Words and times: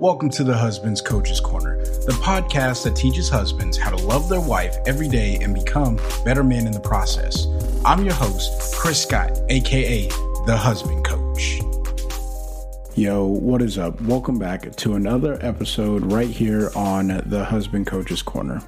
Welcome 0.00 0.28
to 0.32 0.44
the 0.44 0.54
Husband's 0.54 1.00
Coach's 1.00 1.40
Corner, 1.40 1.78
the 1.78 2.12
podcast 2.22 2.84
that 2.84 2.94
teaches 2.94 3.30
husbands 3.30 3.78
how 3.78 3.88
to 3.88 3.96
love 3.96 4.28
their 4.28 4.42
wife 4.42 4.76
every 4.86 5.08
day 5.08 5.38
and 5.40 5.54
become 5.54 5.96
better 6.22 6.44
men 6.44 6.66
in 6.66 6.72
the 6.72 6.80
process. 6.80 7.46
I'm 7.82 8.04
your 8.04 8.12
host, 8.12 8.74
Chris 8.76 9.02
Scott, 9.02 9.40
aka 9.48 10.06
the 10.44 10.54
Husband 10.54 11.02
Coach. 11.02 11.60
Yo, 12.94 13.24
what 13.24 13.62
is 13.62 13.78
up? 13.78 13.98
Welcome 14.02 14.38
back 14.38 14.76
to 14.76 14.96
another 14.96 15.38
episode 15.40 16.12
right 16.12 16.28
here 16.28 16.70
on 16.76 17.22
the 17.24 17.46
Husband 17.46 17.86
Coach's 17.86 18.20
Corner. 18.20 18.62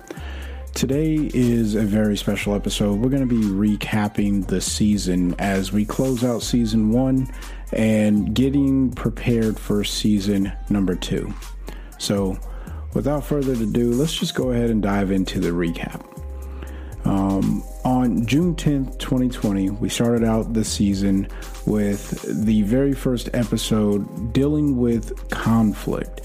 Today 0.79 1.29
is 1.35 1.75
a 1.75 1.83
very 1.83 2.17
special 2.17 2.55
episode. 2.55 3.01
We're 3.01 3.09
going 3.09 3.29
to 3.29 3.35
be 3.35 3.45
recapping 3.45 4.47
the 4.47 4.61
season 4.61 5.35
as 5.41 5.73
we 5.73 5.85
close 5.85 6.23
out 6.23 6.41
season 6.41 6.93
one 6.93 7.29
and 7.73 8.33
getting 8.33 8.93
prepared 8.93 9.59
for 9.59 9.83
season 9.83 10.53
number 10.71 10.95
two. 10.95 11.35
So, 11.99 12.39
without 12.95 13.25
further 13.25 13.55
ado, 13.55 13.91
let's 13.91 14.15
just 14.15 14.37
go 14.37 14.53
ahead 14.53 14.71
and 14.71 14.81
dive 14.81 15.11
into 15.11 15.41
the 15.41 15.49
recap. 15.49 16.07
Um, 17.05 17.65
on 17.85 18.25
June 18.25 18.55
10th, 18.55 19.01
2020, 19.01 19.71
we 19.71 19.89
started 19.89 20.23
out 20.23 20.55
the 20.55 20.63
season 20.63 21.27
with 21.67 22.45
the 22.47 22.63
very 22.63 22.95
first 22.95 23.31
episode 23.35 24.33
dealing 24.33 24.77
with 24.77 25.29
conflict 25.31 26.21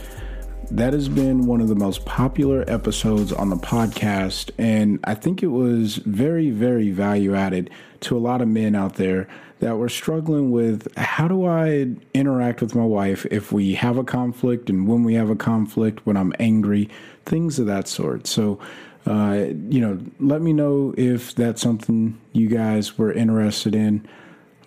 that 0.71 0.93
has 0.93 1.09
been 1.09 1.45
one 1.45 1.61
of 1.61 1.67
the 1.67 1.75
most 1.75 2.05
popular 2.05 2.63
episodes 2.67 3.31
on 3.31 3.49
the 3.49 3.55
podcast. 3.55 4.51
And 4.57 4.99
I 5.03 5.15
think 5.15 5.43
it 5.43 5.47
was 5.47 5.97
very, 5.97 6.49
very 6.49 6.89
value 6.91 7.35
added 7.35 7.69
to 8.01 8.17
a 8.17 8.19
lot 8.19 8.41
of 8.41 8.47
men 8.47 8.75
out 8.75 8.95
there 8.95 9.27
that 9.59 9.77
were 9.77 9.89
struggling 9.89 10.51
with 10.51 10.87
how 10.97 11.27
do 11.27 11.45
I 11.45 11.95
interact 12.13 12.61
with 12.61 12.75
my 12.75 12.83
wife 12.83 13.25
if 13.31 13.51
we 13.51 13.75
have 13.75 13.97
a 13.97 14.03
conflict 14.03 14.69
and 14.69 14.87
when 14.87 15.03
we 15.03 15.13
have 15.13 15.29
a 15.29 15.35
conflict, 15.35 16.05
when 16.05 16.17
I'm 16.17 16.33
angry, 16.39 16.89
things 17.25 17.59
of 17.59 17.67
that 17.67 17.87
sort. 17.87 18.27
So, 18.27 18.59
uh, 19.05 19.45
you 19.69 19.79
know, 19.79 19.99
let 20.19 20.41
me 20.41 20.53
know 20.53 20.93
if 20.97 21.35
that's 21.35 21.61
something 21.61 22.19
you 22.33 22.47
guys 22.47 22.97
were 22.97 23.13
interested 23.13 23.75
in. 23.75 24.07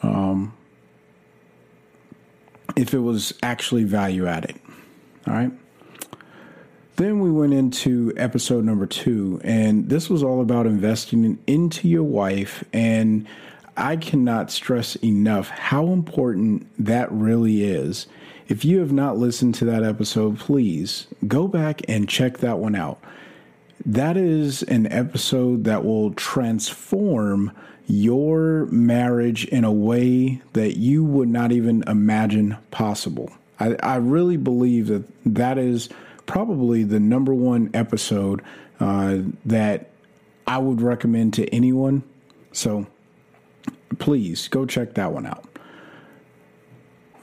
Um, 0.02 0.54
if 2.76 2.92
it 2.94 2.98
was 2.98 3.32
actually 3.42 3.84
value 3.84 4.26
added. 4.26 4.58
All 5.26 5.34
right. 5.34 5.52
Then 6.96 7.20
we 7.20 7.30
went 7.30 7.52
into 7.52 8.14
episode 8.16 8.64
number 8.64 8.86
two, 8.86 9.38
and 9.44 9.90
this 9.90 10.08
was 10.08 10.22
all 10.22 10.40
about 10.40 10.66
investing 10.66 11.38
into 11.46 11.88
your 11.88 12.02
wife. 12.02 12.64
And 12.72 13.26
I 13.76 13.96
cannot 13.96 14.50
stress 14.50 14.96
enough 14.96 15.50
how 15.50 15.88
important 15.88 16.66
that 16.82 17.12
really 17.12 17.64
is. 17.64 18.06
If 18.48 18.64
you 18.64 18.78
have 18.78 18.92
not 18.92 19.18
listened 19.18 19.54
to 19.56 19.66
that 19.66 19.82
episode, 19.82 20.38
please 20.38 21.06
go 21.28 21.46
back 21.46 21.82
and 21.86 22.08
check 22.08 22.38
that 22.38 22.60
one 22.60 22.74
out. 22.74 22.98
That 23.84 24.16
is 24.16 24.62
an 24.62 24.90
episode 24.90 25.64
that 25.64 25.84
will 25.84 26.14
transform 26.14 27.52
your 27.86 28.66
marriage 28.66 29.44
in 29.44 29.64
a 29.64 29.72
way 29.72 30.40
that 30.54 30.78
you 30.78 31.04
would 31.04 31.28
not 31.28 31.52
even 31.52 31.84
imagine 31.86 32.56
possible. 32.70 33.30
I, 33.60 33.76
I 33.82 33.96
really 33.96 34.38
believe 34.38 34.86
that 34.86 35.04
that 35.26 35.58
is 35.58 35.90
probably 36.26 36.82
the 36.82 37.00
number 37.00 37.32
one 37.32 37.70
episode 37.72 38.42
uh, 38.80 39.18
that 39.44 39.90
I 40.46 40.58
would 40.58 40.80
recommend 40.80 41.34
to 41.34 41.46
anyone. 41.54 42.02
So 42.52 42.86
please 43.98 44.48
go 44.48 44.66
check 44.66 44.94
that 44.94 45.12
one 45.12 45.26
out. 45.26 45.44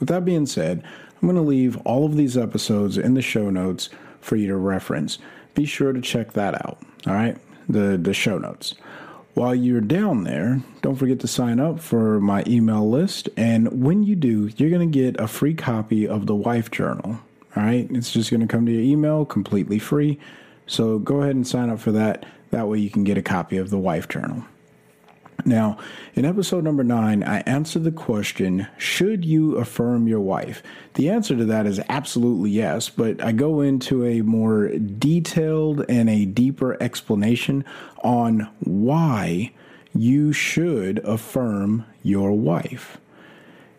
With 0.00 0.08
that 0.08 0.24
being 0.24 0.46
said, 0.46 0.82
I'm 1.22 1.28
going 1.28 1.36
to 1.36 1.42
leave 1.42 1.76
all 1.86 2.04
of 2.04 2.16
these 2.16 2.36
episodes 2.36 2.98
in 2.98 3.14
the 3.14 3.22
show 3.22 3.48
notes 3.48 3.88
for 4.20 4.36
you 4.36 4.48
to 4.48 4.56
reference. 4.56 5.18
Be 5.54 5.64
sure 5.64 5.92
to 5.92 6.00
check 6.00 6.32
that 6.32 6.54
out. 6.54 6.78
All 7.06 7.14
right, 7.14 7.38
the 7.68 7.96
the 7.96 8.12
show 8.12 8.38
notes. 8.38 8.74
While 9.34 9.54
you're 9.54 9.80
down 9.80 10.24
there, 10.24 10.60
don't 10.82 10.94
forget 10.94 11.20
to 11.20 11.26
sign 11.26 11.58
up 11.58 11.80
for 11.80 12.20
my 12.20 12.44
email 12.46 12.88
list. 12.88 13.28
And 13.36 13.82
when 13.82 14.04
you 14.04 14.14
do, 14.14 14.48
you're 14.56 14.70
going 14.70 14.90
to 14.90 14.98
get 14.98 15.18
a 15.18 15.26
free 15.26 15.54
copy 15.54 16.06
of 16.06 16.26
the 16.26 16.36
Wife 16.36 16.70
Journal. 16.70 17.18
All 17.56 17.62
right, 17.62 17.88
it's 17.90 18.12
just 18.12 18.30
going 18.30 18.40
to 18.40 18.46
come 18.46 18.66
to 18.66 18.72
your 18.72 18.82
email 18.82 19.24
completely 19.24 19.78
free. 19.78 20.18
So 20.66 20.98
go 20.98 21.22
ahead 21.22 21.36
and 21.36 21.46
sign 21.46 21.70
up 21.70 21.78
for 21.78 21.92
that. 21.92 22.26
That 22.50 22.68
way 22.68 22.78
you 22.78 22.90
can 22.90 23.04
get 23.04 23.18
a 23.18 23.22
copy 23.22 23.58
of 23.58 23.70
the 23.70 23.78
Wife 23.78 24.08
Journal. 24.08 24.44
Now, 25.44 25.78
in 26.14 26.24
episode 26.24 26.64
number 26.64 26.82
nine, 26.82 27.22
I 27.22 27.40
answered 27.40 27.84
the 27.84 27.92
question 27.92 28.66
Should 28.78 29.24
you 29.24 29.56
affirm 29.56 30.08
your 30.08 30.20
wife? 30.20 30.62
The 30.94 31.10
answer 31.10 31.36
to 31.36 31.44
that 31.44 31.66
is 31.66 31.80
absolutely 31.88 32.50
yes, 32.50 32.88
but 32.88 33.22
I 33.22 33.32
go 33.32 33.60
into 33.60 34.04
a 34.04 34.22
more 34.22 34.68
detailed 34.68 35.84
and 35.88 36.08
a 36.08 36.24
deeper 36.24 36.82
explanation 36.82 37.64
on 38.02 38.48
why 38.60 39.52
you 39.94 40.32
should 40.32 40.98
affirm 41.00 41.84
your 42.02 42.32
wife. 42.32 42.98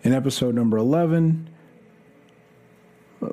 In 0.03 0.13
episode 0.13 0.53
number 0.53 0.77
11, 0.77 1.49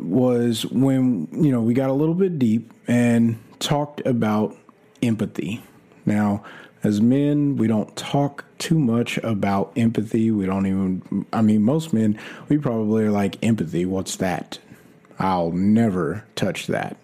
was 0.00 0.66
when 0.66 1.28
you 1.32 1.50
know 1.50 1.60
we 1.60 1.75
got 1.75 1.91
a 1.91 1.94
little 1.94 2.14
bit 2.14 2.38
deep 2.38 2.72
and 2.86 3.38
talked 3.58 4.04
about 4.06 4.56
empathy. 5.03 5.62
Now, 6.04 6.44
as 6.82 7.00
men, 7.00 7.56
we 7.56 7.69
don't 7.69 7.94
talk 7.97 8.44
too 8.58 8.78
much 8.78 9.19
about 9.19 9.72
empathy. 9.76 10.30
We 10.30 10.47
don't 10.47 10.66
even 10.66 11.26
I 11.32 11.42
mean 11.42 11.62
most 11.62 11.92
men 11.92 12.19
we 12.48 12.58
probably 12.58 13.04
are 13.04 13.10
like 13.10 13.42
empathy, 13.42 13.86
what's 13.86 14.16
that? 14.16 14.58
I'll 15.19 15.53
never 15.53 16.24
touch 16.34 16.66
that. 16.69 16.97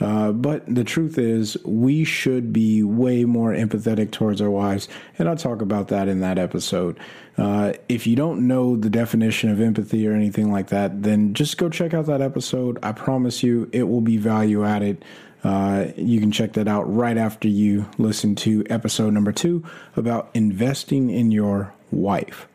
Uh, 0.00 0.32
but 0.32 0.62
the 0.72 0.84
truth 0.84 1.18
is, 1.18 1.56
we 1.64 2.04
should 2.04 2.52
be 2.52 2.82
way 2.82 3.24
more 3.24 3.52
empathetic 3.52 4.10
towards 4.10 4.40
our 4.40 4.50
wives, 4.50 4.88
and 5.18 5.28
I'll 5.28 5.36
talk 5.36 5.62
about 5.62 5.88
that 5.88 6.08
in 6.08 6.20
that 6.20 6.38
episode. 6.38 6.98
Uh, 7.38 7.72
if 7.88 8.06
you 8.06 8.16
don't 8.16 8.46
know 8.46 8.76
the 8.76 8.90
definition 8.90 9.50
of 9.50 9.60
empathy 9.60 10.06
or 10.06 10.12
anything 10.12 10.50
like 10.52 10.68
that, 10.68 11.02
then 11.02 11.34
just 11.34 11.58
go 11.58 11.68
check 11.68 11.94
out 11.94 12.06
that 12.06 12.20
episode. 12.20 12.78
I 12.82 12.92
promise 12.92 13.42
you, 13.42 13.68
it 13.72 13.84
will 13.84 14.00
be 14.00 14.16
value 14.16 14.64
added. 14.64 15.04
Uh, 15.44 15.86
you 15.96 16.18
can 16.18 16.32
check 16.32 16.54
that 16.54 16.66
out 16.66 16.82
right 16.92 17.16
after 17.16 17.46
you 17.46 17.88
listen 17.98 18.34
to 18.34 18.64
episode 18.68 19.12
number 19.12 19.32
two 19.32 19.64
about 19.94 20.30
investing 20.34 21.08
in 21.08 21.30
your 21.30 21.72
wife. 21.90 22.48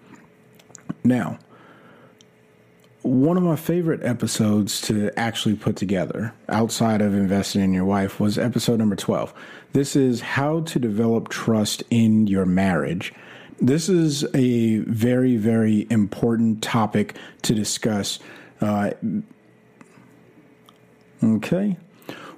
Now, 1.03 1.39
one 3.03 3.35
of 3.35 3.43
my 3.43 3.55
favorite 3.55 4.03
episodes 4.03 4.79
to 4.81 5.11
actually 5.17 5.55
put 5.55 5.75
together 5.75 6.33
outside 6.49 7.01
of 7.01 7.15
investing 7.15 7.61
in 7.61 7.73
your 7.73 7.85
wife 7.85 8.19
was 8.19 8.37
episode 8.37 8.77
number 8.77 8.95
12. 8.95 9.33
This 9.73 9.95
is 9.95 10.21
how 10.21 10.61
to 10.61 10.79
develop 10.79 11.29
trust 11.29 11.83
in 11.89 12.27
your 12.27 12.45
marriage. 12.45 13.13
This 13.59 13.89
is 13.89 14.23
a 14.35 14.79
very, 14.79 15.35
very 15.37 15.87
important 15.89 16.61
topic 16.61 17.15
to 17.41 17.55
discuss. 17.55 18.19
Uh, 18.59 18.91
okay. 21.23 21.77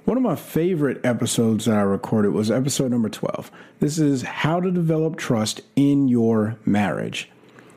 One 0.04 0.16
of 0.16 0.22
my 0.22 0.36
favorite 0.36 1.04
episodes 1.04 1.64
that 1.64 1.76
I 1.76 1.82
recorded 1.82 2.32
was 2.32 2.50
episode 2.50 2.90
number 2.90 3.08
12. 3.08 3.50
This 3.80 3.98
is 3.98 4.22
how 4.22 4.60
to 4.60 4.70
develop 4.70 5.16
trust 5.16 5.60
in 5.76 6.08
your 6.08 6.56
marriage. 6.64 7.30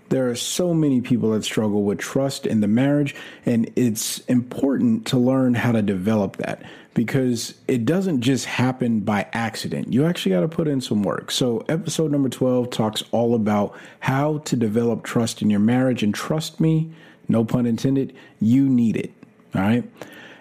There 0.10 0.30
are 0.30 0.36
so 0.36 0.74
many 0.74 1.02
people 1.02 1.32
that 1.32 1.44
struggle 1.44 1.84
with 1.84 2.00
trust 2.00 2.46
in 2.46 2.62
the 2.62 2.68
marriage, 2.68 3.14
and 3.46 3.72
it's 3.76 4.20
important 4.20 5.08
to 5.08 5.18
learn 5.18 5.54
how 5.54 5.74
to 5.74 5.82
develop 5.82 6.38
that 6.38 6.64
because 6.94 7.54
it 7.68 7.86
doesn't 7.86 8.22
just 8.22 8.46
happen 8.46 9.02
by 9.02 9.28
accident. 9.34 9.94
You 9.94 10.06
actually 10.06 10.32
got 10.32 10.42
to 10.42 10.48
put 10.48 10.68
in 10.68 10.82
some 10.82 11.04
work. 11.04 11.30
So, 11.30 11.66
episode 11.70 12.12
number 12.12 12.30
12 12.30 12.70
talks 12.70 13.04
all 13.12 13.36
about 13.36 13.76
how 14.00 14.40
to 14.40 14.56
develop 14.56 15.04
trust 15.04 15.42
in 15.42 15.50
your 15.50 15.60
marriage, 15.60 16.04
and 16.04 16.16
trust 16.16 16.60
me, 16.60 16.92
no 17.28 17.44
pun 17.44 17.66
intended, 17.66 18.16
you 18.40 18.68
need 18.70 18.96
it. 18.96 19.12
All 19.54 19.62
right. 19.62 19.84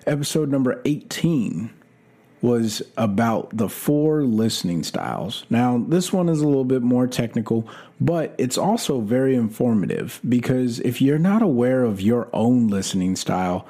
Episode 0.07 0.51
number 0.51 0.81
18 0.85 1.71
was 2.43 2.83
about 2.97 3.57
the 3.57 3.69
four 3.69 4.23
listening 4.23 4.83
styles. 4.83 5.45
Now, 5.49 5.85
this 5.89 6.13
one 6.13 6.29
is 6.29 6.41
a 6.41 6.47
little 6.47 6.65
bit 6.65 6.83
more 6.83 7.07
technical, 7.07 7.67
but 8.01 8.35
it's 8.39 8.59
also 8.59 9.01
very 9.01 9.35
informative 9.35 10.21
because 10.29 10.81
if 10.81 11.01
you're 11.01 11.19
not 11.19 11.43
aware 11.43 11.83
of 11.83 12.01
your 12.01 12.29
own 12.33 12.69
listening 12.69 13.17
style, 13.17 13.67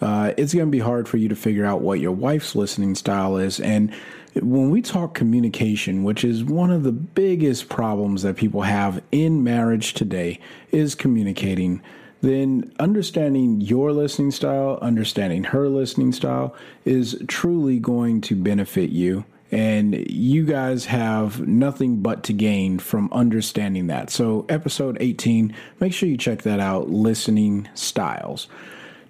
uh, 0.00 0.32
it's 0.36 0.54
going 0.54 0.66
to 0.66 0.70
be 0.70 0.78
hard 0.78 1.08
for 1.08 1.16
you 1.16 1.28
to 1.28 1.36
figure 1.36 1.64
out 1.64 1.80
what 1.80 2.00
your 2.00 2.12
wife's 2.12 2.54
listening 2.54 2.94
style 2.94 3.36
is. 3.36 3.60
And 3.60 3.94
when 4.34 4.70
we 4.70 4.82
talk 4.82 5.14
communication, 5.14 6.04
which 6.04 6.24
is 6.24 6.44
one 6.44 6.70
of 6.70 6.82
the 6.82 6.92
biggest 6.92 7.68
problems 7.68 8.22
that 8.22 8.36
people 8.36 8.62
have 8.62 9.02
in 9.10 9.42
marriage 9.42 9.94
today, 9.94 10.40
is 10.70 10.94
communicating. 10.94 11.82
Then 12.22 12.72
understanding 12.78 13.60
your 13.60 13.92
listening 13.92 14.30
style, 14.30 14.78
understanding 14.80 15.44
her 15.44 15.68
listening 15.68 16.12
style 16.12 16.54
is 16.84 17.22
truly 17.28 17.78
going 17.78 18.20
to 18.22 18.34
benefit 18.34 18.90
you. 18.90 19.24
And 19.52 20.10
you 20.10 20.44
guys 20.44 20.86
have 20.86 21.46
nothing 21.46 22.02
but 22.02 22.24
to 22.24 22.32
gain 22.32 22.78
from 22.80 23.08
understanding 23.12 23.86
that. 23.86 24.10
So, 24.10 24.44
episode 24.48 24.96
18, 24.98 25.54
make 25.78 25.92
sure 25.92 26.08
you 26.08 26.16
check 26.16 26.42
that 26.42 26.58
out 26.58 26.90
listening 26.90 27.68
styles. 27.74 28.48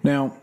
Now, 0.03 0.37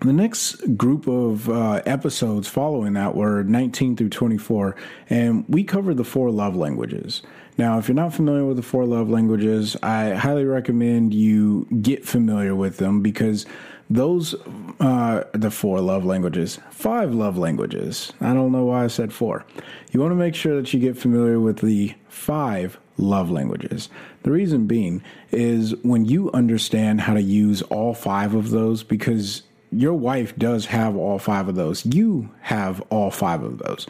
the 0.00 0.12
next 0.12 0.76
group 0.76 1.08
of 1.08 1.48
uh, 1.48 1.80
episodes 1.86 2.48
following 2.48 2.92
that 2.92 3.14
were 3.14 3.42
19 3.42 3.96
through 3.96 4.10
24, 4.10 4.76
and 5.08 5.46
we 5.48 5.64
covered 5.64 5.96
the 5.96 6.04
four 6.04 6.30
love 6.30 6.54
languages. 6.54 7.22
Now, 7.56 7.78
if 7.78 7.88
you're 7.88 7.94
not 7.94 8.12
familiar 8.12 8.44
with 8.44 8.56
the 8.56 8.62
four 8.62 8.84
love 8.84 9.08
languages, 9.08 9.76
I 9.82 10.10
highly 10.10 10.44
recommend 10.44 11.14
you 11.14 11.66
get 11.80 12.04
familiar 12.04 12.54
with 12.54 12.78
them 12.78 13.00
because 13.00 13.46
those 13.90 14.34
uh, 14.80 15.24
the 15.32 15.50
four 15.50 15.80
love 15.80 16.04
languages, 16.04 16.58
five 16.70 17.14
love 17.14 17.38
languages. 17.38 18.12
I 18.20 18.32
don't 18.32 18.50
know 18.50 18.64
why 18.64 18.84
I 18.84 18.88
said 18.88 19.12
four. 19.12 19.44
You 19.92 20.00
want 20.00 20.12
to 20.12 20.16
make 20.16 20.34
sure 20.34 20.56
that 20.56 20.72
you 20.72 20.80
get 20.80 20.96
familiar 20.96 21.38
with 21.38 21.58
the 21.58 21.94
five 22.08 22.78
love 22.96 23.30
languages. 23.30 23.88
The 24.22 24.30
reason 24.30 24.66
being 24.66 25.02
is 25.30 25.74
when 25.82 26.06
you 26.06 26.30
understand 26.32 27.02
how 27.02 27.14
to 27.14 27.22
use 27.22 27.62
all 27.62 27.94
five 27.94 28.34
of 28.34 28.50
those, 28.50 28.82
because 28.82 29.42
your 29.70 29.94
wife 29.94 30.36
does 30.36 30.66
have 30.66 30.96
all 30.96 31.18
five 31.18 31.48
of 31.48 31.54
those. 31.54 31.84
You 31.84 32.30
have 32.40 32.80
all 32.90 33.10
five 33.10 33.42
of 33.42 33.58
those. 33.58 33.86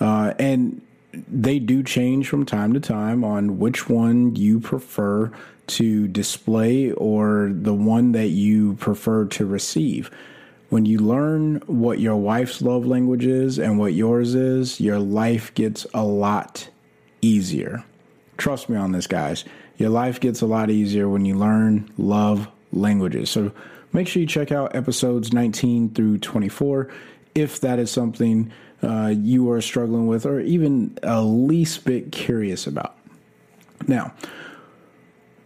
Uh, 0.00 0.34
and 0.38 0.80
they 1.12 1.58
do 1.58 1.82
change 1.82 2.28
from 2.28 2.44
time 2.44 2.72
to 2.74 2.80
time 2.80 3.24
on 3.24 3.58
which 3.58 3.88
one 3.88 4.36
you 4.36 4.60
prefer 4.60 5.32
to 5.68 6.08
display 6.08 6.92
or 6.92 7.50
the 7.52 7.74
one 7.74 8.12
that 8.12 8.28
you 8.28 8.74
prefer 8.74 9.26
to 9.26 9.46
receive. 9.46 10.10
When 10.68 10.84
you 10.84 10.98
learn 10.98 11.56
what 11.66 11.98
your 11.98 12.16
wife's 12.16 12.60
love 12.60 12.86
language 12.86 13.24
is 13.24 13.58
and 13.58 13.78
what 13.78 13.94
yours 13.94 14.34
is, 14.34 14.80
your 14.80 14.98
life 14.98 15.54
gets 15.54 15.86
a 15.94 16.04
lot 16.04 16.68
easier. 17.22 17.84
Trust 18.36 18.68
me 18.68 18.76
on 18.76 18.92
this, 18.92 19.06
guys. 19.06 19.44
Your 19.78 19.90
life 19.90 20.20
gets 20.20 20.42
a 20.42 20.46
lot 20.46 20.70
easier 20.70 21.08
when 21.08 21.24
you 21.24 21.36
learn 21.36 21.90
love 21.96 22.48
languages. 22.72 23.30
So, 23.30 23.52
Make 23.92 24.06
sure 24.06 24.20
you 24.20 24.26
check 24.26 24.52
out 24.52 24.74
episodes 24.74 25.32
19 25.32 25.94
through 25.94 26.18
24 26.18 26.88
if 27.34 27.60
that 27.60 27.78
is 27.78 27.90
something 27.90 28.52
uh, 28.82 29.14
you 29.16 29.50
are 29.50 29.60
struggling 29.60 30.06
with 30.06 30.24
or 30.26 30.40
even 30.40 30.96
a 31.02 31.22
least 31.22 31.84
bit 31.84 32.12
curious 32.12 32.66
about. 32.66 32.96
Now, 33.86 34.12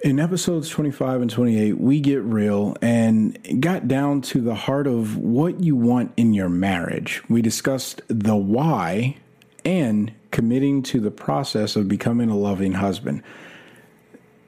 in 0.02 0.18
episodes 0.18 0.68
25 0.68 1.22
and 1.22 1.30
28, 1.30 1.78
we 1.78 2.00
get 2.00 2.22
real 2.22 2.76
and 2.82 3.38
got 3.60 3.86
down 3.86 4.20
to 4.22 4.40
the 4.40 4.54
heart 4.54 4.86
of 4.86 5.16
what 5.16 5.60
you 5.60 5.76
want 5.76 6.12
in 6.16 6.34
your 6.34 6.48
marriage. 6.48 7.22
We 7.28 7.40
discussed 7.40 8.02
the 8.08 8.36
why 8.36 9.16
and 9.64 10.12
committing 10.32 10.82
to 10.82 10.98
the 10.98 11.12
process 11.12 11.76
of 11.76 11.86
becoming 11.86 12.30
a 12.30 12.36
loving 12.36 12.72
husband 12.72 13.22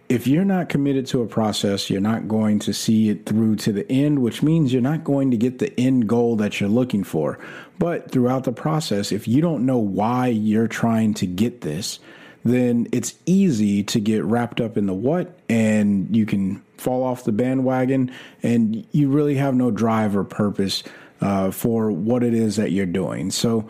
if 0.09 0.27
you're 0.27 0.45
not 0.45 0.69
committed 0.69 1.07
to 1.07 1.23
a 1.23 1.27
process, 1.27 1.89
you're 1.89 2.01
not 2.01 2.29
going 2.29 2.59
to 2.61 2.75
see 2.75 3.09
it 3.09 3.27
through 3.27 3.57
to 3.57 3.73
the 3.73 3.91
end, 3.91 4.21
which 4.21 4.43
means 4.43 4.73
you're 4.73 4.83
not 4.83 5.05
going 5.05 5.31
to 5.31 5.37
get 5.37 5.59
the 5.59 5.79
end 5.81 6.09
goal 6.09 6.37
that 6.37 6.61
you're 6.61 6.69
looking 6.69 7.05
for. 7.05 7.39
But 7.79 8.11
throughout 8.11 8.45
the 8.45 8.53
process, 8.53 9.13
if 9.13 9.27
you 9.27 9.41
don't 9.41 9.65
know 9.65 9.79
why 9.79 10.29
you're 10.29 10.69
trying 10.69 11.15
to 11.15 11.27
get 11.27 11.63
this, 11.63 11.99
then 12.45 12.87
it's 12.93 13.15
easy 13.25 13.83
to 13.83 13.99
get 13.99 14.23
wrapped 14.25 14.61
up 14.61 14.77
in 14.77 14.87
the 14.87 14.95
what 14.95 15.39
and 15.49 16.15
you 16.15 16.27
can 16.27 16.63
fall 16.77 17.03
off 17.03 17.25
the 17.25 17.33
bandwagon 17.33 18.13
and 18.43 18.87
you 18.93 19.09
really 19.09 19.37
have 19.37 19.55
no 19.55 19.71
drive 19.71 20.15
or 20.15 20.25
purpose 20.25 20.83
uh, 21.23 21.51
for 21.51 21.91
what 21.91 22.23
it 22.23 22.35
is 22.35 22.57
that 22.57 22.71
you're 22.71 22.85
doing. 22.85 23.31
So, 23.31 23.69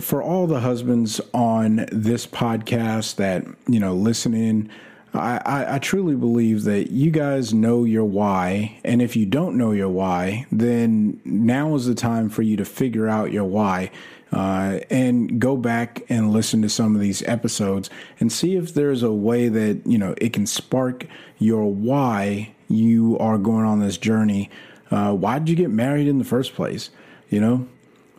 for 0.00 0.20
all 0.20 0.48
the 0.48 0.60
husbands 0.60 1.20
on 1.32 1.86
this 1.92 2.26
podcast 2.26 3.16
that, 3.16 3.46
you 3.68 3.78
know, 3.78 3.94
listen 3.94 4.34
in, 4.34 4.68
I, 5.18 5.40
I, 5.44 5.74
I, 5.76 5.78
truly 5.78 6.14
believe 6.14 6.64
that 6.64 6.90
you 6.90 7.10
guys 7.10 7.54
know 7.54 7.84
your 7.84 8.04
why. 8.04 8.78
And 8.84 9.00
if 9.00 9.16
you 9.16 9.26
don't 9.26 9.56
know 9.56 9.72
your 9.72 9.88
why, 9.88 10.46
then 10.50 11.20
now 11.24 11.74
is 11.74 11.86
the 11.86 11.94
time 11.94 12.28
for 12.28 12.42
you 12.42 12.56
to 12.56 12.64
figure 12.64 13.08
out 13.08 13.32
your 13.32 13.44
why. 13.44 13.90
Uh, 14.32 14.80
and 14.90 15.40
go 15.40 15.56
back 15.56 16.02
and 16.08 16.32
listen 16.32 16.60
to 16.60 16.68
some 16.68 16.94
of 16.96 17.00
these 17.00 17.22
episodes 17.22 17.88
and 18.18 18.32
see 18.32 18.56
if 18.56 18.74
there's 18.74 19.04
a 19.04 19.12
way 19.12 19.48
that 19.48 19.80
you 19.86 19.96
know 19.96 20.16
it 20.20 20.32
can 20.32 20.44
spark 20.44 21.06
your 21.38 21.72
why 21.72 22.52
you 22.68 23.16
are 23.18 23.38
going 23.38 23.64
on 23.64 23.78
this 23.78 23.96
journey. 23.96 24.50
Uh, 24.90 25.12
why 25.12 25.38
did 25.38 25.48
you 25.48 25.54
get 25.54 25.70
married 25.70 26.08
in 26.08 26.18
the 26.18 26.24
first 26.24 26.54
place? 26.54 26.90
You 27.30 27.40
know, 27.40 27.68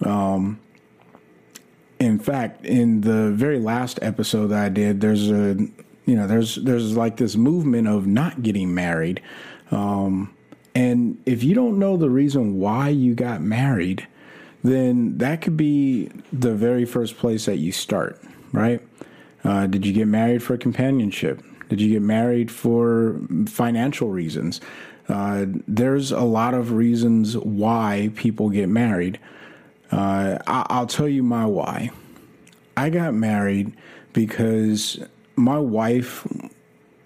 um, 0.10 0.60
in 2.00 2.20
fact, 2.20 2.66
in 2.66 3.02
the 3.02 3.32
very 3.32 3.60
last 3.60 4.00
episode 4.02 4.48
that 4.48 4.64
I 4.64 4.70
did, 4.70 5.02
there's 5.02 5.30
a 5.30 5.58
you 6.08 6.16
know, 6.16 6.26
there's 6.26 6.56
there's 6.56 6.98
like 6.98 7.18
this 7.18 7.36
movement 7.36 7.88
of 7.88 8.08
not 8.08 8.42
getting 8.42 8.74
married, 8.74 9.22
um, 9.70 10.34
and 10.74 11.22
if 11.26 11.44
you 11.44 11.54
don't 11.54 11.78
know 11.78 11.98
the 11.98 12.10
reason 12.10 12.58
why 12.60 12.90
you 12.90 13.14
got 13.14 13.42
married, 13.42 14.08
then 14.64 15.18
that 15.18 15.42
could 15.42 15.58
be 15.58 16.10
the 16.32 16.56
very 16.56 16.86
first 16.86 17.18
place 17.18 17.46
that 17.46 17.58
you 17.58 17.72
start, 17.72 18.22
right? 18.54 18.82
Uh, 19.44 19.68
did 19.68 19.86
you 19.86 19.92
get 19.92 20.08
married 20.08 20.42
for 20.42 20.58
companionship? 20.58 21.44
Did 21.68 21.82
you 21.82 21.90
get 21.90 22.02
married 22.02 22.50
for 22.50 23.20
financial 23.46 24.10
reasons? 24.10 24.62
Uh, 25.10 25.46
there's 25.68 26.12
a 26.12 26.22
lot 26.22 26.54
of 26.54 26.72
reasons 26.72 27.38
why 27.38 28.12
people 28.16 28.50
get 28.50 28.70
married. 28.70 29.20
Uh, 29.92 30.38
I- 30.48 30.80
will 30.80 30.88
tell 30.88 31.08
you 31.08 31.24
my 31.24 31.46
why. 31.46 31.92
I 32.76 32.90
got 32.90 33.14
married 33.14 33.74
because 34.14 35.00
my 35.38 35.58
wife, 35.58 36.28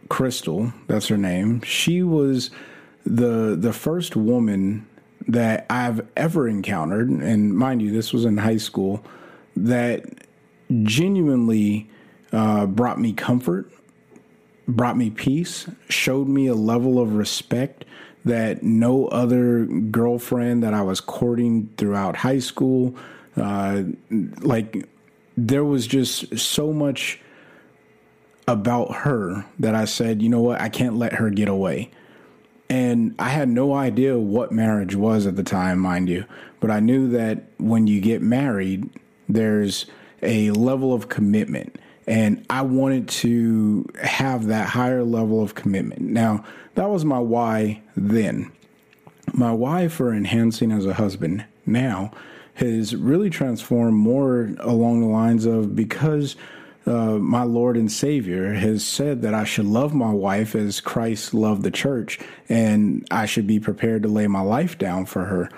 Crystal, 0.10 0.74
that's 0.88 1.08
her 1.08 1.18
name. 1.18 1.62
She 1.62 2.02
was 2.02 2.50
the 3.06 3.56
the 3.60 3.74
first 3.74 4.16
woman 4.16 4.88
that 5.28 5.66
I've 5.70 6.06
ever 6.18 6.48
encountered, 6.48 7.10
and 7.10 7.54
mind 7.54 7.82
you, 7.82 7.92
this 7.92 8.12
was 8.12 8.26
in 8.26 8.38
high 8.38 8.58
school, 8.58 9.06
that 9.56 10.06
genuinely 10.84 11.90
uh, 12.32 12.66
brought 12.66 13.00
me 13.00 13.14
comfort, 13.14 13.72
brought 14.68 14.98
me 14.98 15.10
peace, 15.10 15.68
showed 15.90 16.28
me 16.28 16.48
a 16.48 16.56
level 16.56 17.00
of 17.00 17.14
respect 17.14 17.86
that 18.26 18.64
no 18.64 19.08
other 19.08 19.66
girlfriend 19.66 20.64
that 20.64 20.74
I 20.74 20.82
was 20.82 21.02
courting 21.02 21.70
throughout 21.78 22.16
high 22.16 22.40
school, 22.40 22.96
uh, 23.36 23.84
like 24.42 24.88
there 25.38 25.64
was 25.64 25.88
just 25.88 26.38
so 26.38 26.72
much 26.72 27.20
about 28.48 28.96
her 28.98 29.46
that 29.60 29.76
I 29.76 29.86
said, 29.86 30.22
you 30.22 30.30
know 30.30 30.42
what, 30.42 30.62
I 30.62 30.70
can't 30.70 30.98
let 30.98 31.14
her 31.14 31.30
get 31.30 31.48
away. 31.48 31.92
And 32.70 33.16
I 33.20 33.30
had 33.30 33.50
no 33.50 33.74
idea 33.74 34.18
what 34.18 34.52
marriage 34.52 34.96
was 34.96 35.28
at 35.28 35.36
the 35.36 35.44
time, 35.44 35.80
mind 35.80 36.10
you, 36.10 36.26
but 36.60 36.72
I 36.72 36.80
knew 36.80 37.10
that 37.10 37.44
when 37.58 37.88
you 37.88 38.00
get 38.00 38.22
married, 38.22 38.90
there's 39.28 39.86
a 40.22 40.52
level 40.52 40.94
of 40.94 41.10
commitment. 41.10 41.78
And 42.08 42.46
I 42.50 42.62
wanted 42.62 43.08
to 43.10 43.88
have 44.02 44.48
that 44.48 44.70
higher 44.70 45.04
level 45.04 45.44
of 45.44 45.56
commitment. 45.56 46.02
Now, 46.02 46.44
that 46.76 46.90
was 46.90 47.06
my 47.06 47.20
why 47.20 47.82
then. 47.96 48.52
My 49.34 49.52
why 49.52 49.88
for 49.88 50.14
enhancing 50.14 50.72
as 50.72 50.86
a 50.86 50.94
husband 50.94 51.46
now 51.66 52.12
has 52.56 52.96
really 52.96 53.30
transformed 53.30 53.98
more 53.98 54.52
along 54.60 55.02
the 55.02 55.08
lines 55.08 55.46
of 55.46 55.76
because 55.76 56.36
uh, 56.86 57.18
my 57.18 57.44
Lord 57.44 57.78
and 57.78 57.92
Savior 57.92 58.54
has 58.54 58.86
said 58.86 59.22
that 59.22 59.34
I 59.34 59.44
should 59.44 59.66
love 59.66 59.94
my 59.94 60.12
wife 60.12 60.56
as 60.56 60.82
Christ 60.82 61.34
loved 61.34 61.64
the 61.64 61.72
church, 61.72 62.20
and 62.50 63.06
I 63.12 63.26
should 63.28 63.46
be 63.46 63.60
prepared 63.60 64.04
to 64.04 64.10
lay 64.10 64.28
my 64.28 64.42
life 64.42 64.78
down 64.78 65.06
for 65.06 65.26
her. 65.26 65.50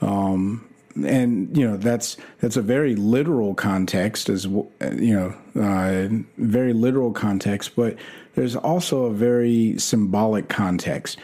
Um, 0.00 0.64
and 1.04 1.56
you 1.56 1.68
know 1.68 1.76
that's 1.76 2.16
that's 2.40 2.56
a 2.56 2.62
very 2.62 2.94
literal 2.94 3.54
context, 3.54 4.28
as 4.28 4.44
you 4.46 4.66
know, 4.80 5.34
uh, 5.60 6.08
very 6.38 6.72
literal 6.72 7.12
context. 7.12 7.74
But 7.74 7.96
there's 8.34 8.56
also 8.56 9.04
a 9.04 9.12
very 9.12 9.78
symbolic 9.78 10.48
context. 10.48 11.18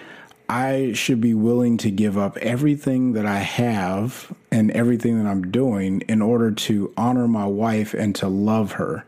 I 0.48 0.92
should 0.92 1.20
be 1.20 1.32
willing 1.32 1.78
to 1.78 1.90
give 1.90 2.18
up 2.18 2.36
everything 2.38 3.14
that 3.14 3.24
I 3.24 3.38
have 3.38 4.32
and 4.50 4.70
everything 4.72 5.22
that 5.22 5.28
I'm 5.28 5.50
doing 5.50 6.02
in 6.02 6.20
order 6.20 6.50
to 6.50 6.92
honor 6.96 7.26
my 7.26 7.46
wife 7.46 7.94
and 7.94 8.14
to 8.16 8.28
love 8.28 8.72
her 8.72 9.06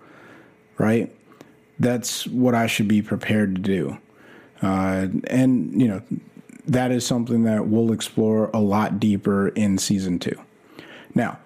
right? 0.79 1.15
That's 1.79 2.27
what 2.27 2.55
I 2.55 2.67
should 2.67 2.89
be 2.89 3.03
prepared 3.03 3.57
to 3.57 3.61
do. 3.61 3.99
Uh, 4.63 5.09
and, 5.29 5.81
you 5.81 5.89
know, 5.89 6.03
that 6.67 6.91
is 6.91 7.07
something 7.07 7.45
that 7.45 7.67
we'll 7.67 7.93
explore 7.93 8.51
a 8.53 8.59
lot 8.59 8.99
deeper 8.99 9.49
in 9.49 9.79
season 9.79 10.19
two. 10.19 10.39
Now, 11.15 11.39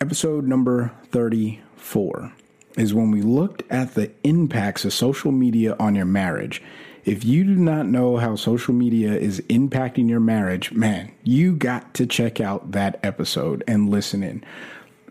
episode 0.00 0.46
number 0.46 0.92
34 1.10 2.32
is 2.76 2.92
when 2.92 3.10
we 3.10 3.22
looked 3.22 3.62
at 3.70 3.94
the 3.94 4.10
impacts 4.22 4.84
of 4.84 4.92
social 4.92 5.32
media 5.32 5.74
on 5.78 5.94
your 5.94 6.04
marriage. 6.04 6.62
If 7.04 7.24
you 7.24 7.44
do 7.44 7.54
not 7.54 7.86
know 7.86 8.16
how 8.16 8.36
social 8.36 8.74
media 8.74 9.12
is 9.12 9.40
impacting 9.42 10.08
your 10.08 10.20
marriage, 10.20 10.72
man, 10.72 11.12
you 11.22 11.54
got 11.54 11.94
to 11.94 12.06
check 12.06 12.40
out 12.40 12.72
that 12.72 12.98
episode 13.02 13.62
and 13.66 13.88
listen 13.88 14.22
in. 14.22 14.44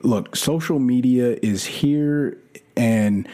Look, 0.02 0.36
social 0.36 0.78
media 0.78 1.38
is 1.42 1.66
here, 1.66 2.38
and 2.76 3.28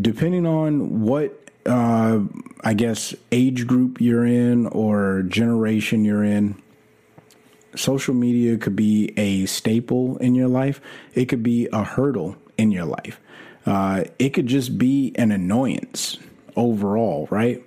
depending 0.00 0.46
on 0.46 1.02
what 1.02 1.44
uh, 1.66 2.20
I 2.60 2.74
guess, 2.74 3.14
age 3.32 3.66
group 3.66 4.00
you're 4.00 4.26
in 4.26 4.66
or 4.66 5.22
generation 5.22 6.04
you're 6.04 6.24
in, 6.24 6.60
social 7.74 8.14
media 8.14 8.56
could 8.56 8.76
be 8.76 9.12
a 9.16 9.46
staple 9.46 10.16
in 10.18 10.34
your 10.34 10.48
life. 10.48 10.80
It 11.14 11.26
could 11.26 11.42
be 11.42 11.68
a 11.72 11.84
hurdle 11.84 12.36
in 12.58 12.70
your 12.70 12.84
life. 12.84 13.20
Uh, 13.66 14.04
it 14.18 14.30
could 14.30 14.46
just 14.46 14.76
be 14.78 15.12
an 15.16 15.32
annoyance 15.32 16.18
overall, 16.56 17.26
right? 17.30 17.62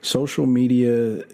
Social 0.00 0.46
media, 0.46 1.24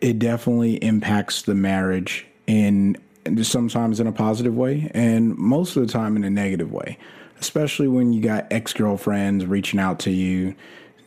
it 0.00 0.18
definitely 0.18 0.76
impacts 0.76 1.42
the 1.42 1.54
marriage 1.54 2.26
in 2.46 2.96
sometimes 3.42 4.00
in 4.00 4.06
a 4.06 4.12
positive 4.12 4.54
way 4.54 4.90
and 4.92 5.34
most 5.38 5.76
of 5.76 5.86
the 5.86 5.90
time 5.90 6.14
in 6.14 6.24
a 6.24 6.30
negative 6.30 6.70
way, 6.70 6.98
especially 7.40 7.88
when 7.88 8.12
you 8.12 8.20
got 8.20 8.46
ex 8.50 8.72
girlfriends 8.72 9.46
reaching 9.46 9.80
out 9.80 9.98
to 9.98 10.10
you 10.10 10.54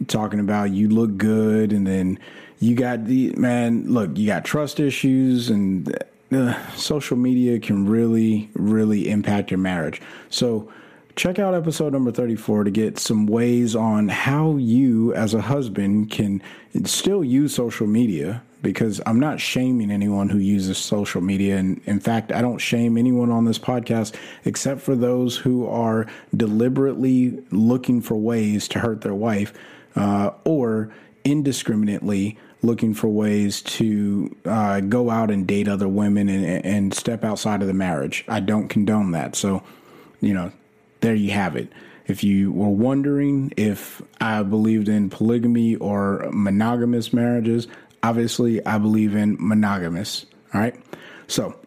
talking 0.08 0.40
about 0.40 0.72
you 0.72 0.90
look 0.90 1.18
good 1.18 1.74
and 1.74 1.88
then 1.88 2.20
you 2.60 2.76
got 2.76 3.06
the 3.06 3.32
man 3.32 3.92
look 3.92 4.16
you 4.18 4.28
got 4.28 4.46
trust 4.46 4.80
issues 4.80 5.50
and 5.50 5.92
uh, 6.32 6.54
social 6.76 7.18
media 7.18 7.60
can 7.60 7.88
really 7.88 8.50
really 8.54 9.10
impact 9.10 9.50
your 9.52 9.58
marriage. 9.58 10.02
So 10.30 10.72
check 11.16 11.40
out 11.40 11.56
episode 11.56 11.94
number 11.94 12.12
34 12.12 12.66
to 12.66 12.72
get 12.72 13.00
some 13.00 13.26
ways 13.28 13.76
on 13.76 14.10
how 14.10 14.58
you 14.58 15.14
as 15.14 15.34
a 15.34 15.42
husband 15.42 16.12
can 16.12 16.42
still 16.86 17.24
use 17.24 17.56
social 17.56 17.88
media 17.88 18.44
because 18.62 19.02
I'm 19.06 19.20
not 19.20 19.40
shaming 19.40 19.92
anyone 19.92 20.30
who 20.30 20.40
uses 20.40 20.78
social 20.78 21.22
media. 21.22 21.58
And 21.58 21.82
in 21.86 22.00
fact, 22.00 22.32
I 22.32 22.42
don't 22.42 22.58
shame 22.58 22.98
anyone 22.98 23.32
on 23.32 23.46
this 23.46 23.60
podcast 23.60 24.16
except 24.46 24.82
for 24.82 24.96
those 24.96 25.38
who 25.38 25.68
are 25.68 26.08
deliberately 26.36 27.44
looking 27.52 28.02
for 28.02 28.16
ways 28.16 28.68
to 28.70 28.80
hurt 28.80 29.02
their 29.02 29.16
wife 29.16 29.54
uh, 29.96 30.32
or 30.44 30.94
indiscriminately 31.24 32.38
looking 32.64 32.94
for 32.94 33.08
ways 33.08 33.62
to 33.62 34.36
uh, 34.46 34.80
go 34.82 35.10
out 35.10 35.30
and 35.30 35.46
date 35.46 35.68
other 35.68 35.88
women 35.88 36.28
and, 36.28 36.66
and 36.66 36.94
step 36.94 37.24
outside 37.24 37.62
of 37.62 37.68
the 37.68 37.74
marriage. 37.74 38.26
I 38.28 38.40
don't 38.40 38.68
condone 38.68 39.12
that. 39.12 39.36
So, 39.36 39.62
you 40.22 40.34
know, 40.34 40.52
there 41.02 41.14
you 41.14 41.32
have 41.32 41.56
it. 41.56 41.72
If 42.08 42.24
you 42.24 42.52
were 42.54 42.70
wondering 42.70 43.52
if 43.58 44.02
I 44.22 44.42
believed 44.44 44.88
in 44.88 45.10
polygamy 45.10 45.76
or 45.76 46.30
monogamous 46.32 47.12
marriages, 47.12 47.68
obviously 48.04 48.66
I 48.66 48.78
believe 48.78 49.16
in 49.16 49.38
monogamous. 49.40 50.26
All 50.54 50.62
right. 50.62 50.76
So 51.28 51.60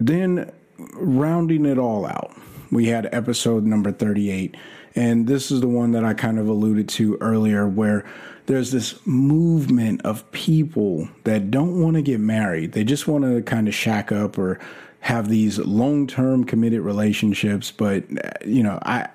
then 0.00 0.50
rounding 0.94 1.66
it 1.66 1.78
all 1.78 2.06
out, 2.06 2.32
we 2.70 2.86
had 2.86 3.08
episode 3.12 3.64
number 3.64 3.92
38 3.92 4.56
and 4.94 5.26
this 5.26 5.50
is 5.50 5.60
the 5.60 5.68
one 5.68 5.92
that 5.92 6.04
I 6.04 6.14
kind 6.14 6.38
of 6.38 6.48
alluded 6.48 6.88
to 6.90 7.16
earlier, 7.20 7.66
where 7.66 8.04
there's 8.46 8.72
this 8.72 8.94
movement 9.06 10.02
of 10.04 10.30
people 10.32 11.08
that 11.24 11.50
don't 11.50 11.80
want 11.80 11.96
to 11.96 12.02
get 12.02 12.20
married. 12.20 12.72
They 12.72 12.84
just 12.84 13.08
want 13.08 13.24
to 13.24 13.42
kind 13.42 13.68
of 13.68 13.74
shack 13.74 14.12
up 14.12 14.36
or 14.36 14.58
have 15.00 15.28
these 15.28 15.58
long 15.58 16.06
term 16.06 16.44
committed 16.44 16.80
relationships. 16.80 17.70
But, 17.70 18.04
you 18.46 18.62
know, 18.62 18.78
I, 18.82 19.08